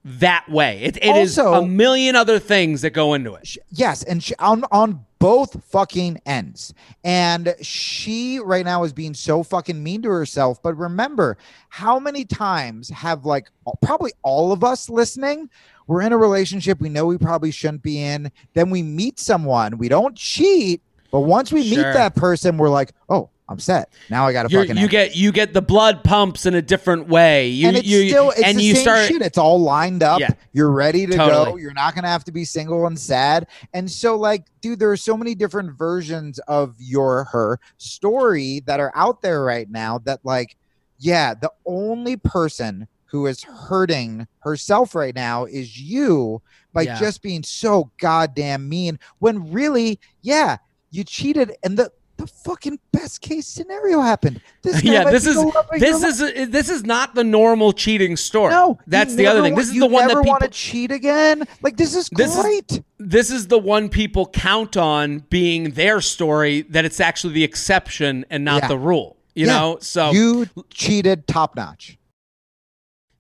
[0.03, 0.81] that way.
[0.83, 3.55] It, it is Also- a million other things that go into it.
[3.69, 6.73] yes, and she, on on both fucking ends.
[7.03, 10.61] And she right now is being so fucking mean to herself.
[10.61, 11.37] But remember,
[11.69, 13.49] how many times have like
[13.81, 15.49] probably all of us listening?
[15.87, 18.31] We're in a relationship we know we probably shouldn't be in.
[18.55, 19.77] Then we meet someone.
[19.77, 21.77] We don't cheat, but once we Sure.
[21.77, 23.93] meet that person, we're like, oh, I'm set.
[24.09, 24.77] Now I got to fucking.
[24.77, 27.47] you get you get the blood pumps in a different way.
[27.49, 29.21] You and it's you still it's and the you same start shit.
[29.21, 30.19] It's all lined up.
[30.19, 30.31] Yeah.
[30.51, 31.55] You're ready to go.
[31.55, 33.45] You're not gonna have to be single and sad.
[33.73, 38.79] And so, like, dude, there are so many different versions of your her story that
[38.79, 39.99] are out there right now.
[39.99, 40.55] That, like,
[40.97, 46.41] yeah, the only person who is hurting herself right now is you
[46.73, 46.99] by Yeah.
[46.99, 48.97] just being so goddamn mean.
[49.19, 50.57] When really, yeah,
[50.89, 54.41] you cheated, and the the fucking best case scenario happened.
[54.61, 57.73] This yeah, this is the love of your this is this is not the normal
[57.73, 58.51] cheating story.
[58.51, 59.55] no, that's the other thing.
[59.55, 61.43] This is the one that want to cheat again.
[61.61, 62.81] Like this is This is- great.
[62.99, 68.25] this is the one people count on being their story that it's actually the exception
[68.29, 68.67] and not Yeah.
[68.69, 69.17] the rule.
[69.33, 69.57] You Yeah.
[69.59, 71.97] know, so you cheated top notch.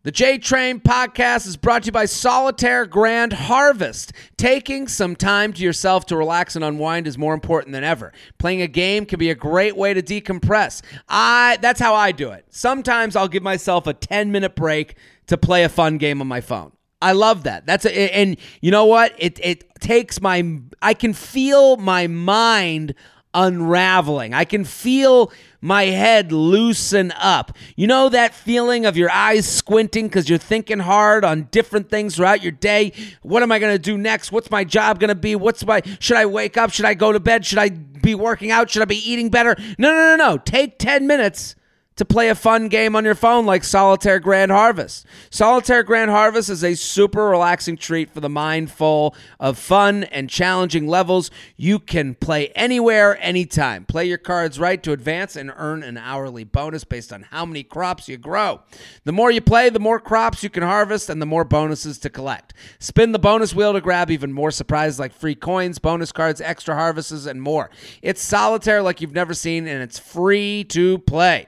[0.05, 4.13] The J Train podcast is brought to you by Solitaire Grand Harvest.
[4.37, 8.13] Taking some time to yourself to relax and unwind is more important than ever.
[8.37, 10.83] Playing a game can be a great way to decompress.
[11.09, 12.45] I that's how I do it.
[12.51, 14.95] Sometimes I'll give myself a 10-minute break
[15.25, 16.71] to play a fun game on my phone.
[17.01, 17.65] I love that.
[17.65, 19.15] That's a, and you know what?
[19.17, 22.93] It it takes my I can feel my mind
[23.35, 24.33] unraveling.
[24.33, 25.31] I can feel
[25.61, 27.55] my head loosen up.
[27.75, 32.15] You know that feeling of your eyes squinting because you're thinking hard on different things
[32.15, 32.93] throughout your day?
[33.21, 34.31] What am I going to do next?
[34.31, 35.35] What's my job going to be?
[35.35, 36.71] What's my, should I wake up?
[36.71, 37.45] Should I go to bed?
[37.45, 38.69] Should I be working out?
[38.69, 39.55] Should I be eating better?
[39.77, 40.37] No, no, no, no.
[40.37, 41.55] Take 10 minutes
[41.95, 45.05] to play a fun game on your phone like Solitaire Grand Harvest.
[45.29, 50.29] Solitaire Grand Harvest is a super relaxing treat for the mind full of fun and
[50.29, 51.31] challenging levels.
[51.55, 53.85] You can play anywhere, anytime.
[53.85, 57.63] Play your cards right to advance and earn an hourly bonus based on how many
[57.63, 58.61] crops you grow.
[59.05, 62.09] The more you play, the more crops you can harvest and the more bonuses to
[62.09, 62.53] collect.
[62.79, 66.75] Spin the bonus wheel to grab even more surprises like free coins, bonus cards, extra
[66.75, 67.69] harvests, and more.
[68.01, 71.47] It's solitaire like you've never seen, and it's free to play.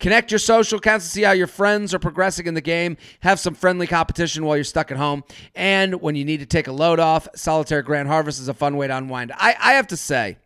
[0.00, 2.96] Connect your social accounts to see how your friends are progressing in the game.
[3.20, 5.24] Have some friendly competition while you're stuck at home.
[5.54, 8.76] And when you need to take a load off, Solitaire Grand Harvest is a fun
[8.76, 9.32] way to unwind.
[9.32, 10.38] I, I have to say,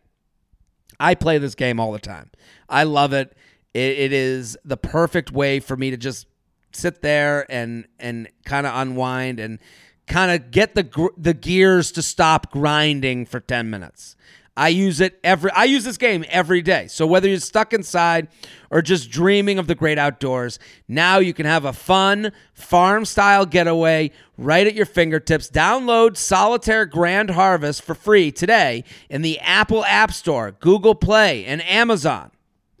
[0.99, 2.31] I play this game all the time.
[2.67, 3.35] I love it.
[3.73, 3.99] it.
[3.99, 6.27] It is the perfect way for me to just
[6.71, 9.59] sit there and and kind of unwind and
[10.07, 14.15] kind of get the the gears to stop grinding for 10 minutes.
[14.55, 16.87] I use it every I use this game every day.
[16.87, 18.27] So whether you're stuck inside
[18.69, 23.47] or just dreaming of the great outdoors, now you can have a fun farm style
[23.47, 25.49] getaway right at your fingertips.
[25.49, 31.61] Download Solitaire Grand Harvest for free today in the Apple App Store, Google Play, and
[31.63, 32.29] Amazon.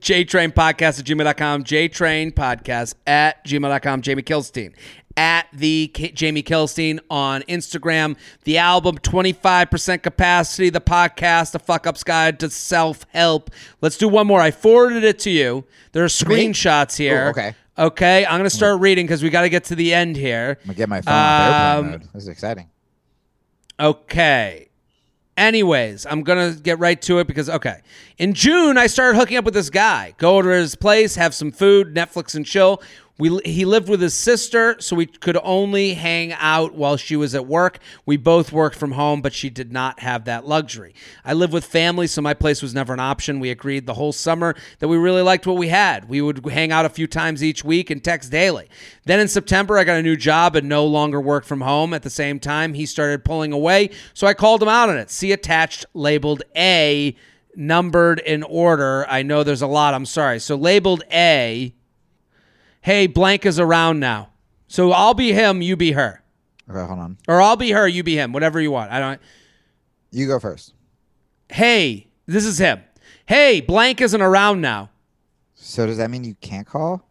[0.03, 4.73] JTrain Podcast at gmail.com, JTrain Podcast at gmail.com, Jamie Kilstein
[5.15, 8.17] at the K- Jamie Kilstein on Instagram.
[8.43, 13.49] The album, 25% capacity, the podcast, the fuck up's guide to self help.
[13.81, 14.41] Let's do one more.
[14.41, 15.65] I forwarded it to you.
[15.91, 17.27] There are screenshots here.
[17.29, 17.53] Okay.
[17.77, 18.25] Okay.
[18.25, 20.57] I'm going to start reading because we got to get to the end here.
[20.61, 22.01] I'm gonna get my phone off airplane Um, mode.
[22.13, 22.69] This is exciting.
[23.79, 24.67] Okay.
[25.35, 26.23] Anyways, I'm
[26.53, 27.81] to get right to it because, okay.
[28.19, 30.13] In June, I started hooking up with this guy.
[30.17, 32.81] Go to his place, have some food, Netflix and chill.
[33.19, 37.35] We, he lived with his sister, so we could only hang out while she was
[37.35, 37.77] at work.
[38.07, 40.95] We both worked from home, but she did not have that luxury.
[41.23, 43.39] I live with family, so my place was never an option.
[43.39, 46.09] We agreed the whole summer that we really liked what we had.
[46.09, 48.67] We would hang out a few times each week and text daily.
[49.05, 51.93] Then in September, I got a new job and no longer worked from home.
[51.93, 55.11] At the same time, he started pulling away, so I called him out on it.
[55.11, 57.15] See attached, labeled A,
[57.55, 59.05] numbered in order.
[59.07, 59.93] I know there's a lot.
[59.93, 60.39] I'm sorry.
[60.39, 61.75] So labeled A
[62.83, 64.29] hey, blank is around now.
[64.67, 66.21] So I'll be him, you be her.
[66.69, 67.17] Okay, hold on.
[67.27, 68.91] Or I'll be her, you be him, whatever you want.
[68.91, 69.19] I don't
[70.11, 70.73] You go first.
[71.49, 72.83] Hey, this is him.
[73.25, 74.89] Hey, blank isn't around now.
[75.55, 77.07] So does that mean you can't call?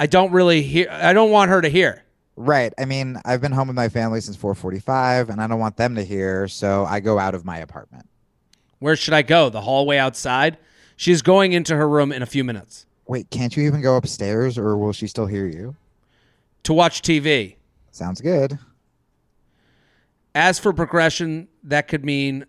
[0.00, 2.02] I don't really hear I don't want her to hear.
[2.36, 2.72] Right.
[2.78, 5.94] I mean, I've been home with my family since 4:45, and I don't want them
[5.96, 8.08] to hear, so I go out of my apartment.
[8.78, 9.50] Where should I go?
[9.50, 10.56] The hallway outside?
[10.96, 14.56] She's going into her room in a few minutes Wait, can't you even go upstairs,
[14.56, 15.74] or will she still hear you?
[16.62, 17.56] to watch TV.
[17.90, 18.56] Sounds good.
[20.32, 22.44] As for progression, that could mean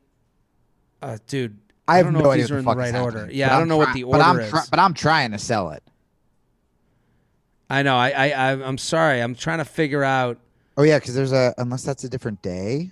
[1.02, 1.58] uh, dude,
[1.88, 3.02] I, I have don't know no if idea these what are in the the right
[3.04, 3.30] order.
[3.32, 4.70] Yeah, but I I'm don't know what try- the but I'm order try- is.
[4.70, 5.82] but I'm trying to sell it.
[7.72, 7.96] I know.
[7.98, 9.20] I, I I I'm sorry.
[9.20, 10.38] I'm trying to figure out
[10.78, 12.92] Oh yeah, because there's a unless that's a different day.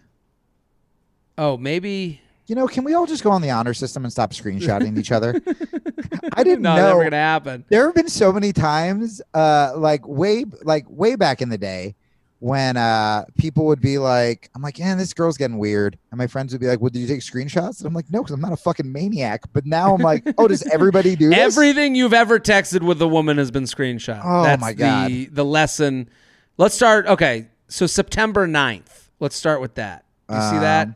[1.37, 2.19] Oh, maybe
[2.49, 5.11] You know, can we all just go on the honor system and stop screenshotting each
[5.11, 5.39] other?
[6.33, 6.87] I didn't no, know.
[6.87, 7.63] never gonna happen.
[7.69, 11.95] there have been so many times uh like way like way back in the day
[12.39, 15.99] when uh people would be like, I'm like, yeah, this girl's getting weird.
[16.11, 17.79] And my friends would be like, Well, did you take screenshots?
[17.79, 19.43] And I'm like, No, because I'm not a fucking maniac.
[19.53, 21.37] But now I'm like, Oh, does everybody do this?
[21.37, 24.21] Everything you've ever texted with a woman has been screenshot.
[24.23, 25.09] Oh, That's my God.
[25.09, 26.09] The, the lesson.
[26.57, 27.05] Let's start.
[27.05, 29.09] Okay, so September 9th.
[29.19, 30.05] Let's start with that.
[30.29, 30.89] You see that?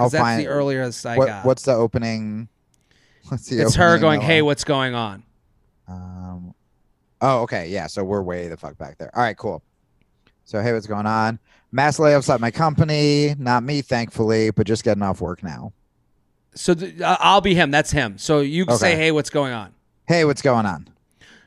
[0.00, 1.44] Um, I'll 'Cause that's find the earliest I what, got.
[1.44, 2.48] what's the opening?
[3.28, 5.22] What's the it's her going, "Hey, what's going on?"
[5.86, 6.54] Um,
[7.20, 7.68] oh, okay.
[7.68, 7.86] Yeah.
[7.86, 9.10] So we're way the fuck back there.
[9.14, 9.62] All right, cool.
[10.44, 11.38] So, hey, what's going on?
[11.70, 13.36] Mass layoffs at my company.
[13.38, 15.72] Not me, thankfully, but just getting off work now.
[16.54, 17.70] So th- I'll be him.
[17.70, 18.18] That's him.
[18.18, 19.72] So you can say, "Hey, what's going on?"
[20.08, 20.88] Hey, what's going on?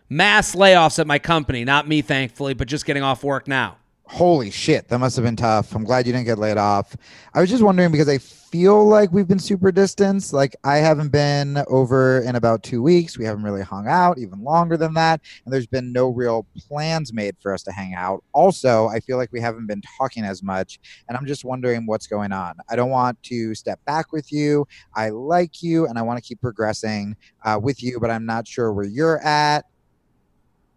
[0.09, 1.65] Mass layoffs at my company.
[1.65, 3.77] Not me, thankfully, but just getting off work now.
[4.05, 5.73] Holy shit, that must have been tough.
[5.73, 6.95] I'm glad you didn't get laid off.
[7.33, 10.33] I was just wondering because I feel like we've been super distanced.
[10.33, 13.17] Like I haven't been over in about two weeks.
[13.17, 15.21] We haven't really hung out even longer than that.
[15.43, 18.23] And there's been no real plans made for us to hang out.
[18.33, 20.79] Also, I feel like we haven't been talking as much.
[21.07, 22.55] And I'm just wondering what's going on.
[22.69, 24.67] I don't want to step back with you.
[24.93, 28.47] I like you and I want to keep progressing uh, with you, but I'm not
[28.47, 29.65] sure where you're at.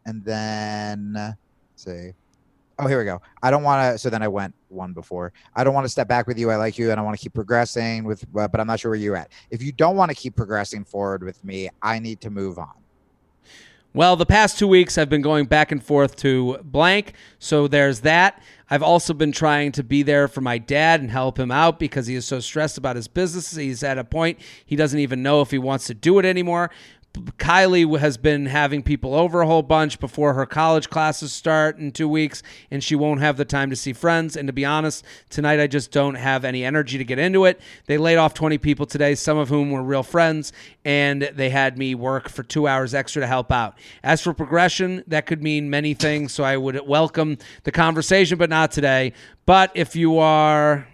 [0.07, 1.37] And then,
[1.75, 2.13] see.
[2.79, 3.23] Oh, here we go.
[3.43, 3.99] I don't want to.
[3.99, 5.33] So then I went one before.
[5.55, 6.51] I don't want to step back with you.
[6.51, 8.25] I like you, and I want to keep progressing with.
[8.37, 9.33] Uh, but I'm not sure where you're at.
[9.51, 12.75] If you don't want to keep progressing forward with me, I need to move on.
[13.97, 17.15] Well, the past two weeks I've been going back and forth to blank.
[17.39, 18.43] So there's that.
[18.69, 22.07] I've also been trying to be there for my dad and help him out because
[22.07, 23.57] he is so stressed about his business.
[23.57, 26.71] He's at a point he doesn't even know if he wants to do it anymore.
[27.39, 31.93] Kylie has been having people over a whole bunch before her college classes start in
[31.93, 34.37] two weeks, and she won't have the time to see friends.
[34.37, 37.61] And to be honest, tonight I just don't have any energy to get into it.
[37.87, 40.53] They laid off 20 people today, some of whom were real friends,
[40.85, 43.79] and they had me work for two hours extra to help out.
[44.03, 48.51] As for progression, that could mean many things, so I would welcome the conversation, but
[48.51, 49.13] not today.
[49.47, 50.87] But if you are.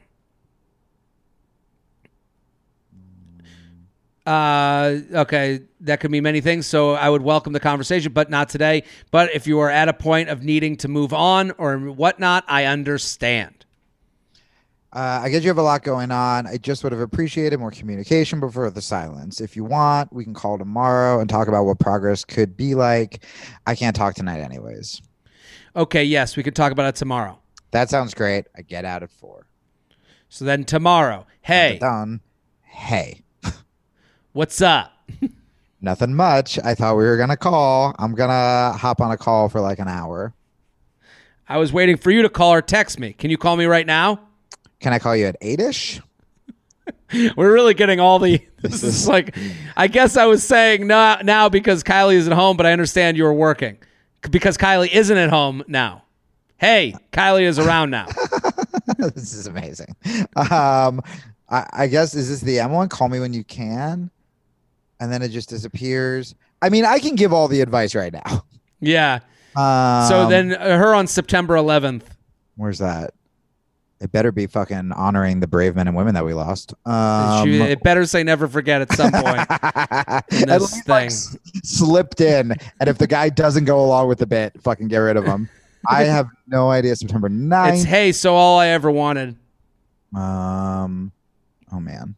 [4.25, 6.67] Uh, okay, that could mean many things.
[6.67, 8.85] So I would welcome the conversation, but not today.
[9.11, 12.67] But if you are at a point of needing to move on or whatnot, I
[12.67, 13.65] understand.
[14.93, 16.47] Uh, I guess you have a lot going on.
[16.47, 19.41] I just would have appreciated more communication before the silence.
[19.41, 23.25] If you want, we can call tomorrow and talk about what progress could be like.
[23.67, 25.01] I can't talk tonight, anyways.
[25.75, 27.39] Okay, yes, we could talk about it tomorrow.
[27.71, 28.45] That sounds great.
[28.55, 29.47] I get out at four.
[30.29, 32.21] So then tomorrow, hey, Done.
[32.61, 33.23] Hey,
[34.33, 34.93] what's up?
[35.81, 36.59] nothing much.
[36.65, 37.95] I thought we were gonna call.
[37.99, 40.33] I'm gonna hop on a call for like an hour.
[41.49, 43.13] I was waiting for you to call or text me.
[43.13, 44.21] Can you call me right now?
[44.81, 46.01] Can I call you at eight-ish?
[47.37, 48.41] We're really getting all the.
[48.63, 49.37] This is like,
[49.77, 53.17] I guess I was saying no now because Kylie is at home, but I understand
[53.17, 53.77] you were working
[54.31, 56.05] because Kylie isn't at home now.
[56.59, 58.07] Hey, Kylie is around now.
[58.99, 59.97] this is amazing.
[60.37, 61.03] Um,
[61.51, 62.89] I, I guess is this the M one?
[62.89, 64.13] Call me when you can,
[65.03, 66.35] and then it just disappears.
[66.63, 68.45] I mean, I can give all the advice right now.
[68.85, 69.21] Yeah.
[69.55, 72.03] Um, So then her on September 11th.
[72.57, 73.15] where's that?
[74.01, 76.75] It better be fucking honoring the brave men and women that we lost.
[76.85, 79.47] Um, she, it better say never forget at some point.
[79.51, 81.07] at this least like, thing.
[81.07, 84.99] s- slipped in, and if the guy doesn't go along with the bit, fucking get
[84.99, 85.49] rid of him.
[85.89, 86.97] I have no idea.
[86.97, 87.75] September 9th.
[87.75, 89.37] It's hey, so all I ever wanted.
[90.13, 91.13] Um,
[91.71, 92.17] oh man,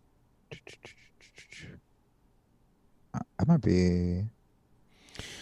[3.13, 4.25] Uh, I might be.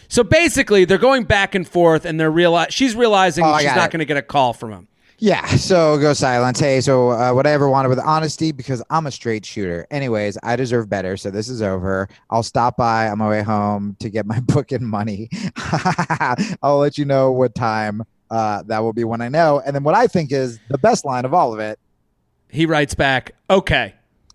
[0.08, 3.90] So basically, they're going back and forth, and they're reali- She's realizing Oh, I not
[3.90, 4.88] going to get a call from him.
[5.18, 6.58] Yeah, so go silence.
[6.58, 9.86] Hey, so uh, what I ever wanted with honesty because I'm a straight shooter.
[9.90, 11.16] Anyways, I deserve better.
[11.16, 12.08] So this is over.
[12.28, 15.30] I'll stop by on my way home to get my book and money.
[16.62, 19.62] I'll let you know what time uh, that will be when I know.
[19.64, 21.78] And then what I think is the best line of all of it.
[22.50, 23.94] He writes back, "Okay."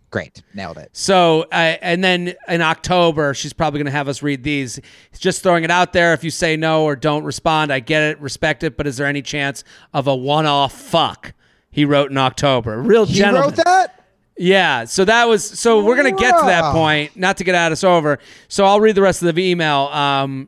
[0.09, 0.89] Great, nailed it.
[0.93, 4.79] So, uh, and then in October, she's probably going to have us read these.
[5.19, 6.13] Just throwing it out there.
[6.13, 8.77] If you say no or don't respond, I get it, respect it.
[8.77, 11.33] But is there any chance of a one-off fuck?
[11.69, 12.81] He wrote in October.
[12.81, 13.49] Real He gentleman.
[13.49, 14.05] wrote that.
[14.37, 14.85] Yeah.
[14.85, 15.43] So that was.
[15.43, 17.17] So we're gonna get to that point.
[17.17, 18.19] Not to get at us over.
[18.47, 19.89] So I'll read the rest of the email.
[19.91, 20.47] Um,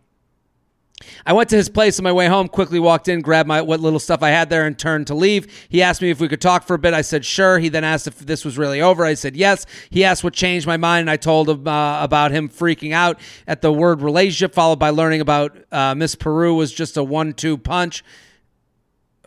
[1.25, 2.47] I went to his place on my way home.
[2.47, 5.47] Quickly walked in, grabbed my what little stuff I had there, and turned to leave.
[5.69, 6.93] He asked me if we could talk for a bit.
[6.93, 7.59] I said sure.
[7.59, 9.05] He then asked if this was really over.
[9.05, 9.65] I said yes.
[9.89, 13.19] He asked what changed my mind, and I told him uh, about him freaking out
[13.47, 17.57] at the word relationship, followed by learning about uh, Miss Peru was just a one-two
[17.57, 18.03] punch.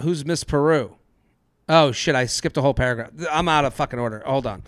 [0.00, 0.96] Who's Miss Peru?
[1.68, 2.16] Oh shit!
[2.16, 3.10] I skipped a whole paragraph.
[3.30, 4.22] I'm out of fucking order.
[4.26, 4.64] Hold on.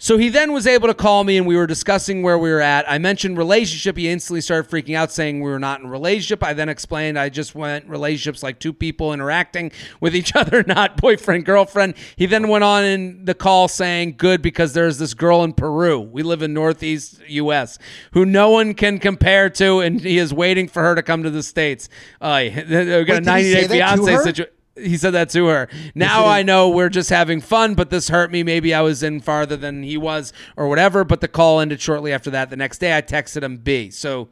[0.00, 2.60] So he then was able to call me, and we were discussing where we were
[2.60, 2.88] at.
[2.88, 3.96] I mentioned relationship.
[3.96, 6.44] He instantly started freaking out, saying we were not in a relationship.
[6.44, 10.96] I then explained I just went relationships like two people interacting with each other, not
[10.98, 11.94] boyfriend girlfriend.
[12.14, 15.98] He then went on in the call saying, "Good because there's this girl in Peru.
[16.00, 17.80] We live in Northeast U.S.
[18.12, 21.30] who no one can compare to, and he is waiting for her to come to
[21.30, 21.88] the states.
[22.20, 25.68] Uh, we got a Wait, he 90 day fiance situation." He said that to her.
[25.94, 28.42] Now I know we're just having fun, but this hurt me.
[28.42, 31.04] Maybe I was in farther than he was, or whatever.
[31.04, 32.50] But the call ended shortly after that.
[32.50, 33.90] The next day, I texted him B.
[33.90, 34.28] So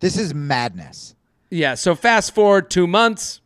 [0.00, 1.14] This is madness.
[1.50, 1.74] yeah.
[1.74, 3.40] So fast forward two months.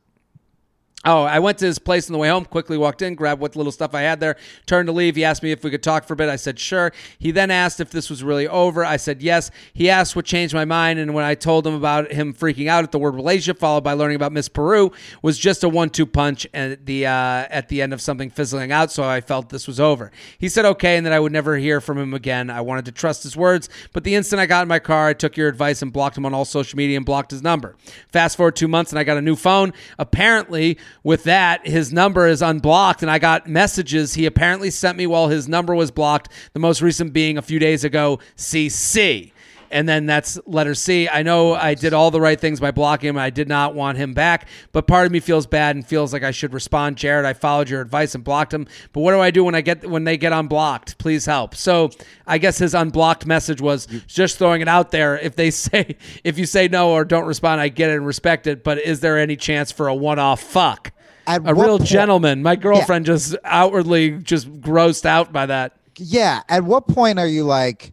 [1.02, 3.56] Oh, I went to his place on the way home, quickly walked in, grabbed what
[3.56, 4.36] little stuff I had there,
[4.66, 5.16] turned to leave.
[5.16, 6.28] He asked me if we could talk for a bit.
[6.28, 6.92] I said, sure.
[7.18, 8.84] He then asked if this was really over.
[8.84, 9.50] I said, yes.
[9.72, 10.98] He asked what changed my mind.
[10.98, 13.94] And when I told him about him freaking out at the word relationship, followed by
[13.94, 14.92] learning about Miss Peru,
[15.22, 17.10] was just a one two punch at the, uh,
[17.48, 18.92] at the end of something fizzling out.
[18.92, 20.12] So I felt this was over.
[20.36, 22.50] He said, okay, and that I would never hear from him again.
[22.50, 23.70] I wanted to trust his words.
[23.94, 26.26] But the instant I got in my car, I took your advice and blocked him
[26.26, 27.74] on all social media and blocked his number.
[28.12, 29.72] Fast forward two months, and I got a new phone.
[29.98, 35.06] Apparently, with that, his number is unblocked, and I got messages he apparently sent me
[35.06, 36.30] while his number was blocked.
[36.52, 39.32] The most recent being a few days ago, CC.
[39.70, 41.08] And then that's letter C.
[41.08, 43.18] I know I did all the right things by blocking him.
[43.18, 46.24] I did not want him back, but part of me feels bad and feels like
[46.24, 46.96] I should respond.
[46.96, 48.66] Jared, I followed your advice and blocked him.
[48.92, 50.98] But what do I do when I get when they get unblocked?
[50.98, 51.54] Please help.
[51.54, 51.90] So
[52.26, 55.18] I guess his unblocked message was just throwing it out there.
[55.18, 58.46] If they say if you say no or don't respond, I get it and respect
[58.46, 58.64] it.
[58.64, 60.92] But is there any chance for a one-off fuck?
[61.26, 62.42] At a real point- gentleman.
[62.42, 65.76] My girlfriend just outwardly just grossed out by that.
[65.96, 66.42] Yeah.
[66.48, 67.92] At what point are you like,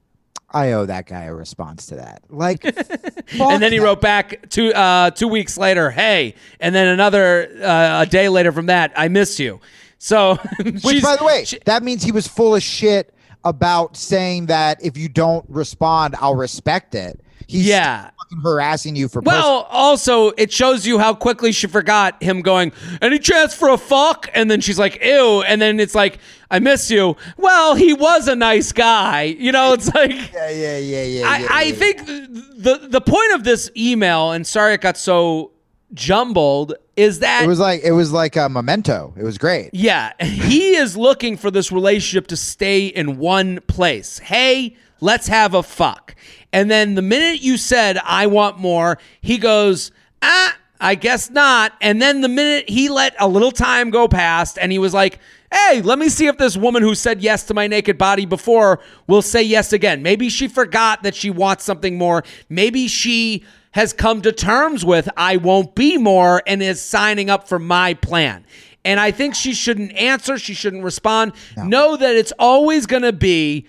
[0.50, 2.22] I owe that guy a response to that?
[2.30, 2.64] Like,
[3.40, 8.04] and then he wrote back two uh, two weeks later, "Hey," and then another uh,
[8.04, 9.60] a day later from that, "I miss you."
[10.00, 10.36] So,
[10.84, 14.84] Which, by the way, she- that means he was full of shit about saying that
[14.84, 17.20] if you don't respond, I'll respect it.
[17.48, 18.10] He's Yeah.
[18.20, 22.74] fucking harassing you for well, also it shows you how quickly she forgot him going.
[23.02, 24.30] Any chance for a fuck?
[24.34, 26.20] And then she's like, "Ew," and then it's like,
[26.52, 29.72] "I miss you." Well, he was a nice guy, you know.
[29.74, 30.12] It's like.
[30.34, 31.30] yeah, yeah, yeah, yeah.
[31.30, 31.74] I, yeah, I yeah.
[31.76, 35.52] think the the point of this email, and sorry it got so
[35.94, 39.14] jumbled, is that it was like it was like a memento.
[39.18, 39.70] It was great.
[39.74, 44.20] Yeah, he is looking for this relationship to stay in one place.
[44.20, 46.16] Hey, let's have a fuck.
[46.58, 49.92] And then the minute you said, I want more, he goes,
[50.24, 51.74] ah, I guess not.
[51.82, 55.20] And then the minute he let a little time go past and he was like,
[55.54, 58.80] hey, let me see if this woman who said yes to my naked body before
[59.06, 60.02] will say yes again.
[60.02, 62.24] Maybe she forgot that she wants something more.
[62.50, 67.48] Maybe she has come to terms with I won't be more and is signing up
[67.48, 68.48] for my plan.
[68.84, 70.40] And I think she shouldn't answer.
[70.40, 71.34] She shouldn't respond.
[71.56, 73.68] Know that it's always going to be,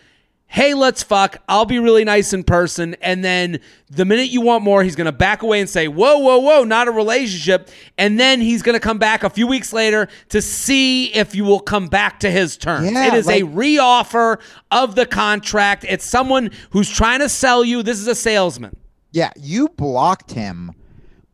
[0.50, 1.36] hey, let's fuck.
[1.46, 2.96] I'll be really nice in person.
[3.02, 6.18] And then the minute you want more, he's going to back away and say, whoa,
[6.18, 7.68] whoa, whoa, not a relationship.
[7.98, 11.44] And then he's going to come back a few weeks later to see if you
[11.44, 12.90] will come back to his terms.
[12.90, 14.40] Yeah, it is a reoffer
[14.70, 15.84] of the contract.
[15.86, 17.82] It's someone who's trying to sell you.
[17.82, 18.74] This is a salesman.
[19.12, 20.72] Yeah, you blocked him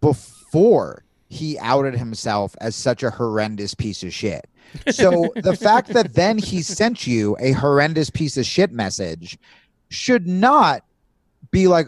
[0.00, 4.48] before he outed himself as such a horrendous piece of shit.
[4.90, 9.38] So the fact that then he sent you a horrendous piece of shit message
[9.90, 10.82] should not
[11.50, 11.86] be like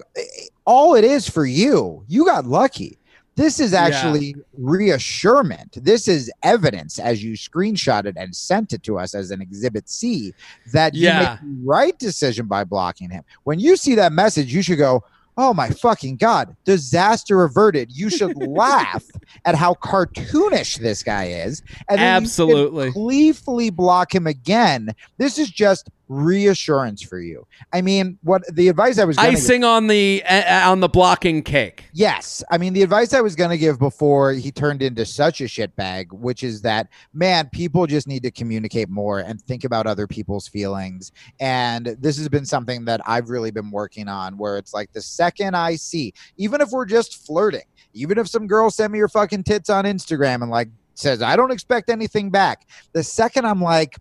[0.65, 2.05] all it is for you.
[2.07, 2.99] You got lucky.
[3.35, 5.77] This is actually reassurement.
[5.83, 10.33] This is evidence as you screenshotted and sent it to us as an exhibit C
[10.73, 13.25] that you made the right decision by blocking him.
[13.45, 15.05] When you see that message, you should go,
[15.39, 17.93] Oh my fucking God, disaster averted.
[17.93, 19.05] You should laugh
[19.45, 21.63] at how cartoonish this guy is.
[21.89, 22.91] And then you should Absolutely.
[22.93, 24.95] gleefully block him again.
[25.19, 27.47] This is just reassurance for you.
[27.73, 30.89] I mean, what the advice I was gonna give- Icing on the uh, on the
[30.89, 31.85] blocking cake.
[31.93, 32.43] Yes.
[32.51, 35.45] I mean, the advice I was going to give before he turned into such a
[35.45, 40.07] shitbag, which is that, man, people just need to communicate more and think about other
[40.07, 41.13] people's feelings.
[41.41, 45.03] And this has been something that I've really been working on where it's like the
[45.03, 47.65] second I see, even if we're just flirting,
[47.95, 51.37] even if some girl sent me her fucking tits on Instagram and like says, I
[51.37, 53.97] don't expect anything back, the second I'm like,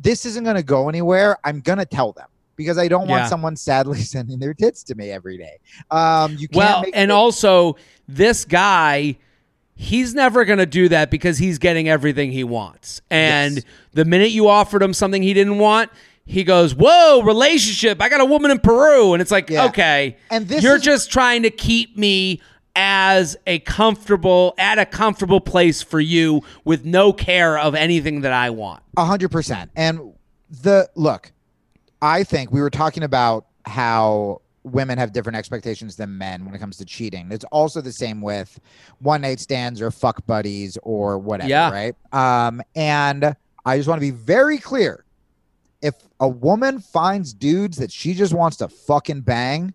[0.00, 2.26] this isn't going to go anywhere, I'm going to tell them.
[2.56, 3.28] Because I don't want Yeah.
[3.28, 5.58] someone sadly sending their tits to me every day.
[5.90, 7.76] Um, you can't Well, make and it- also
[8.08, 9.16] this guy,
[9.76, 13.00] he's never going to do that because he's getting everything he wants.
[13.10, 13.64] And Yes.
[13.92, 15.90] the minute you offered him something he didn't want,
[16.24, 18.02] he goes, "Whoa, relationship!
[18.02, 19.64] I got a woman in Peru," and it's like, Yeah.
[19.66, 22.40] okay, And this you're is- just trying to keep me
[22.80, 28.32] as a comfortable at a comfortable place for you with no care of anything that
[28.32, 28.84] I want.
[28.96, 29.72] A hundred percent.
[29.74, 30.12] And
[30.62, 31.32] the look,
[32.00, 36.58] I think we were talking about how women have different expectations than men when it
[36.60, 37.32] comes to cheating.
[37.32, 38.60] It's also the same with
[39.00, 41.70] one night stands or fuck buddies or whatever, Yeah.
[41.70, 41.96] right?
[42.12, 43.34] Um, and
[43.64, 45.04] I just want to be very clear.
[45.82, 49.74] If a woman finds dudes that she just wants to fucking bang,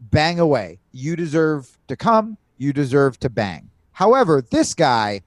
[0.00, 0.78] bang away.
[0.92, 3.70] You deserve to come, you deserve to bang.
[3.92, 5.20] However, this guy,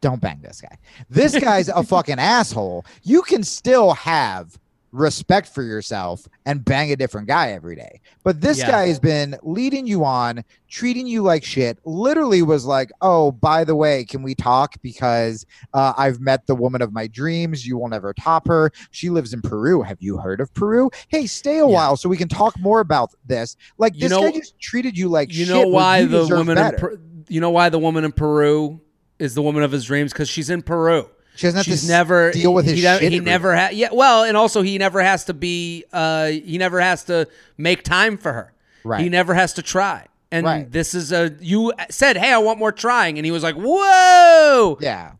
[0.00, 0.78] don't bang this guy.
[1.08, 2.86] This guy's a fucking asshole.
[3.02, 4.58] You can still have
[4.92, 8.00] respect for yourself and bang a different guy every day.
[8.24, 8.70] But this Yeah.
[8.70, 11.78] guy has been leading you on, treating you like shit.
[11.84, 16.54] Literally was like, "Oh, by the way, can we talk because uh, I've met the
[16.54, 17.66] woman of my dreams.
[17.66, 18.72] You will never top her.
[18.90, 19.82] She lives in Peru.
[19.82, 20.90] Have you heard of Peru?
[21.08, 21.72] Hey, stay a Yeah.
[21.72, 24.98] while so we can talk more about this." Like You this know- guy just treated
[24.98, 25.54] you like You shit.
[25.54, 26.98] know why the woman per-
[27.28, 28.80] you know why the woman in Peru
[29.20, 31.06] is the woman of his dreams because she's in Peru.
[31.36, 33.12] She doesn't have She's to never deal with his he, shit.
[33.12, 33.88] He never ha- yeah.
[33.92, 35.84] Well, and also he never has to be.
[35.92, 38.52] Uh, he never has to make time for her.
[38.84, 39.00] Right.
[39.02, 40.06] He never has to try.
[40.32, 40.70] And Right.
[40.70, 44.78] this is a you said, "Hey, I want more trying," and he was like, "Whoa!"
[44.80, 45.12] Yeah.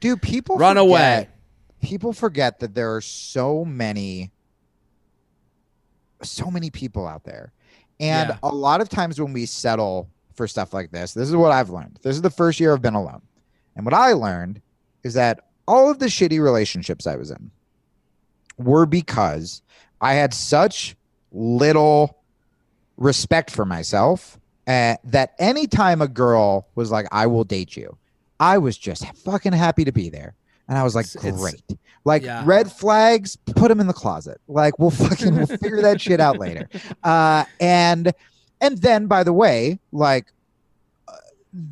[0.00, 1.28] Dude, people Run forget- away.
[1.82, 4.30] People forget that there are so many
[6.22, 7.52] so many people out there.
[8.00, 8.36] And Yeah.
[8.42, 11.70] a lot of times when we settle for stuff like this, this is what I've
[11.70, 11.98] learned.
[12.02, 13.22] This is the first year I've been alone.
[13.76, 14.60] And what I learned
[15.04, 17.50] is that all of the shitty relationships I was in
[18.58, 19.62] were because
[20.00, 20.96] I had such
[21.32, 22.18] little
[22.96, 27.96] respect for myself uh, that anytime a girl was like, I will date you,
[28.40, 30.34] I was just fucking happy to be there.
[30.68, 31.62] And I was like, It's- it's- great.
[32.06, 32.42] Like yeah.
[32.44, 34.38] red flags, put them in the closet.
[34.46, 36.68] Like we'll fucking we'll figure that shit out later.
[37.02, 38.12] Uh, and
[38.60, 40.26] and then by the way, like
[41.08, 41.12] uh,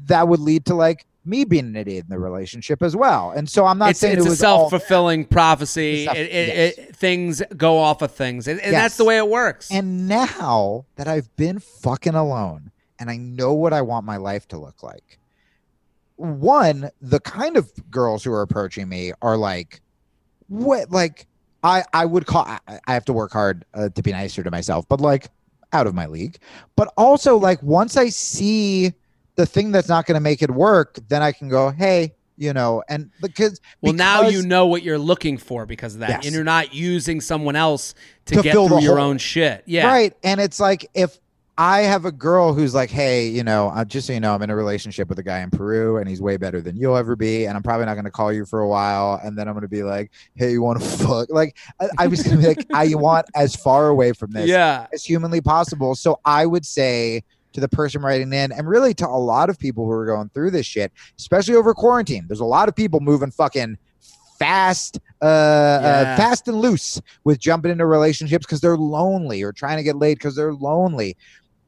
[0.06, 3.30] that would lead to like me being an idiot in the relationship as well.
[3.30, 6.04] And so I'm not it's saying it's it a self fulfilling prophecy.
[6.04, 6.96] Self- It, it, yes.
[6.96, 9.70] things go off of things, and, and that's the way it works.
[9.70, 14.48] And now that I've been fucking alone and I know what I want my life
[14.48, 15.18] to look like,
[16.16, 19.80] one, the kind of girls who are approaching me are like,
[20.48, 21.26] what, like,
[21.64, 24.50] I, I would call, I, I have to work hard uh, to be nicer to
[24.50, 25.28] myself, but like
[25.72, 26.38] out of my league.
[26.76, 28.92] But also, like, once I see
[29.36, 32.52] the thing that's not going to make it work, then I can go, hey, you
[32.52, 36.26] know, and because, well, now you know what you're looking for because of that, Yes.
[36.26, 37.94] and you're not using someone else
[38.26, 39.08] to, To get through your hole.
[39.10, 39.62] own shit.
[39.66, 40.14] Yeah, Right.
[40.24, 41.18] And it's like if
[41.58, 44.40] I have a girl who's like, hey, you know, uh, just so you know, I'm
[44.42, 47.14] in a relationship with a guy in Peru and he's way better than you'll ever
[47.14, 47.44] be.
[47.44, 49.20] And I'm probably not going to call you for a while.
[49.22, 51.28] And then I'm going to be like, hey, you want to fuck?
[51.30, 54.48] Like, I, I'm just going to be like, I want as far away from this
[54.48, 54.86] yeah.
[54.94, 55.94] as humanly possible.
[55.94, 57.22] So I would say
[57.52, 60.30] to the person writing in, and really to a lot of people who are going
[60.30, 63.76] through this shit, especially over quarantine, there's a lot of people moving fucking
[64.38, 65.26] fast, uh,
[65.82, 65.88] Yeah.
[65.88, 69.96] uh fast and loose with jumping into relationships because they're lonely or trying to get
[69.96, 71.16] laid because they're lonely.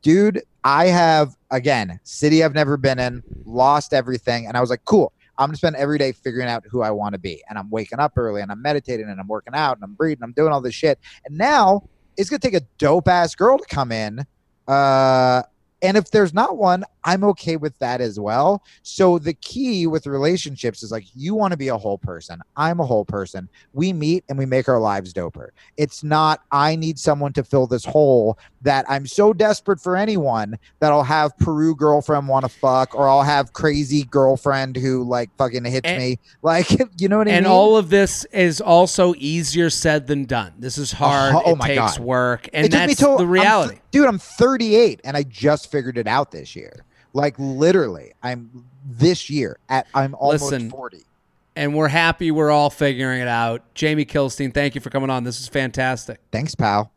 [0.02, 4.84] Dude, I have again city I've never been in, lost everything, and I was like,
[4.84, 5.12] cool.
[5.36, 7.98] I'm gonna spend every day figuring out who I want to be, and I'm waking
[7.98, 10.60] up early, and I'm meditating, and I'm working out, and I'm breathing, I'm doing all
[10.60, 11.82] this shit, and now
[12.16, 14.24] it's gonna take a dope ass girl to come in.
[14.68, 15.42] Uh,
[15.84, 18.62] and if there's not one, I'm okay with that as well.
[18.82, 22.40] So the key with relationships is like you want to be a whole person.
[22.56, 23.48] I'm a whole person.
[23.74, 25.48] We meet and we make our lives doper.
[25.76, 30.58] It's not I need someone to fill this hole that I'm so desperate for anyone
[30.80, 35.28] that I'll have Peru girlfriend want to fuck or I'll have crazy girlfriend who like
[35.36, 36.18] fucking hits And- me.
[36.42, 36.70] Like
[37.00, 37.44] you know what I And mean?
[37.44, 40.52] And all of this is also easier said than done.
[40.58, 41.34] This is hard.
[41.34, 42.00] oh, oh it my takes God.
[42.00, 43.78] work, and It that's till- the reality.
[43.94, 46.84] Dude, I'm 38 and I just figured it out this year.
[47.12, 51.04] Like literally, I'm this year at I'm almost Listen, 40.
[51.54, 53.62] and we're happy we're all figuring it out.
[53.76, 55.22] Jamie Kilstein, thank you for coming on.
[55.22, 56.18] This is fantastic.
[56.32, 56.90] Thanks, pal.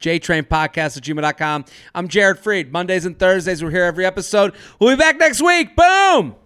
[0.00, 1.66] JTrain Podcast at gmail.com.
[1.94, 2.72] I'm Jared Freid.
[2.72, 4.54] Mondays and Thursdays, we're here every episode.
[4.80, 5.76] We'll be back next week.
[5.76, 6.36] Boom!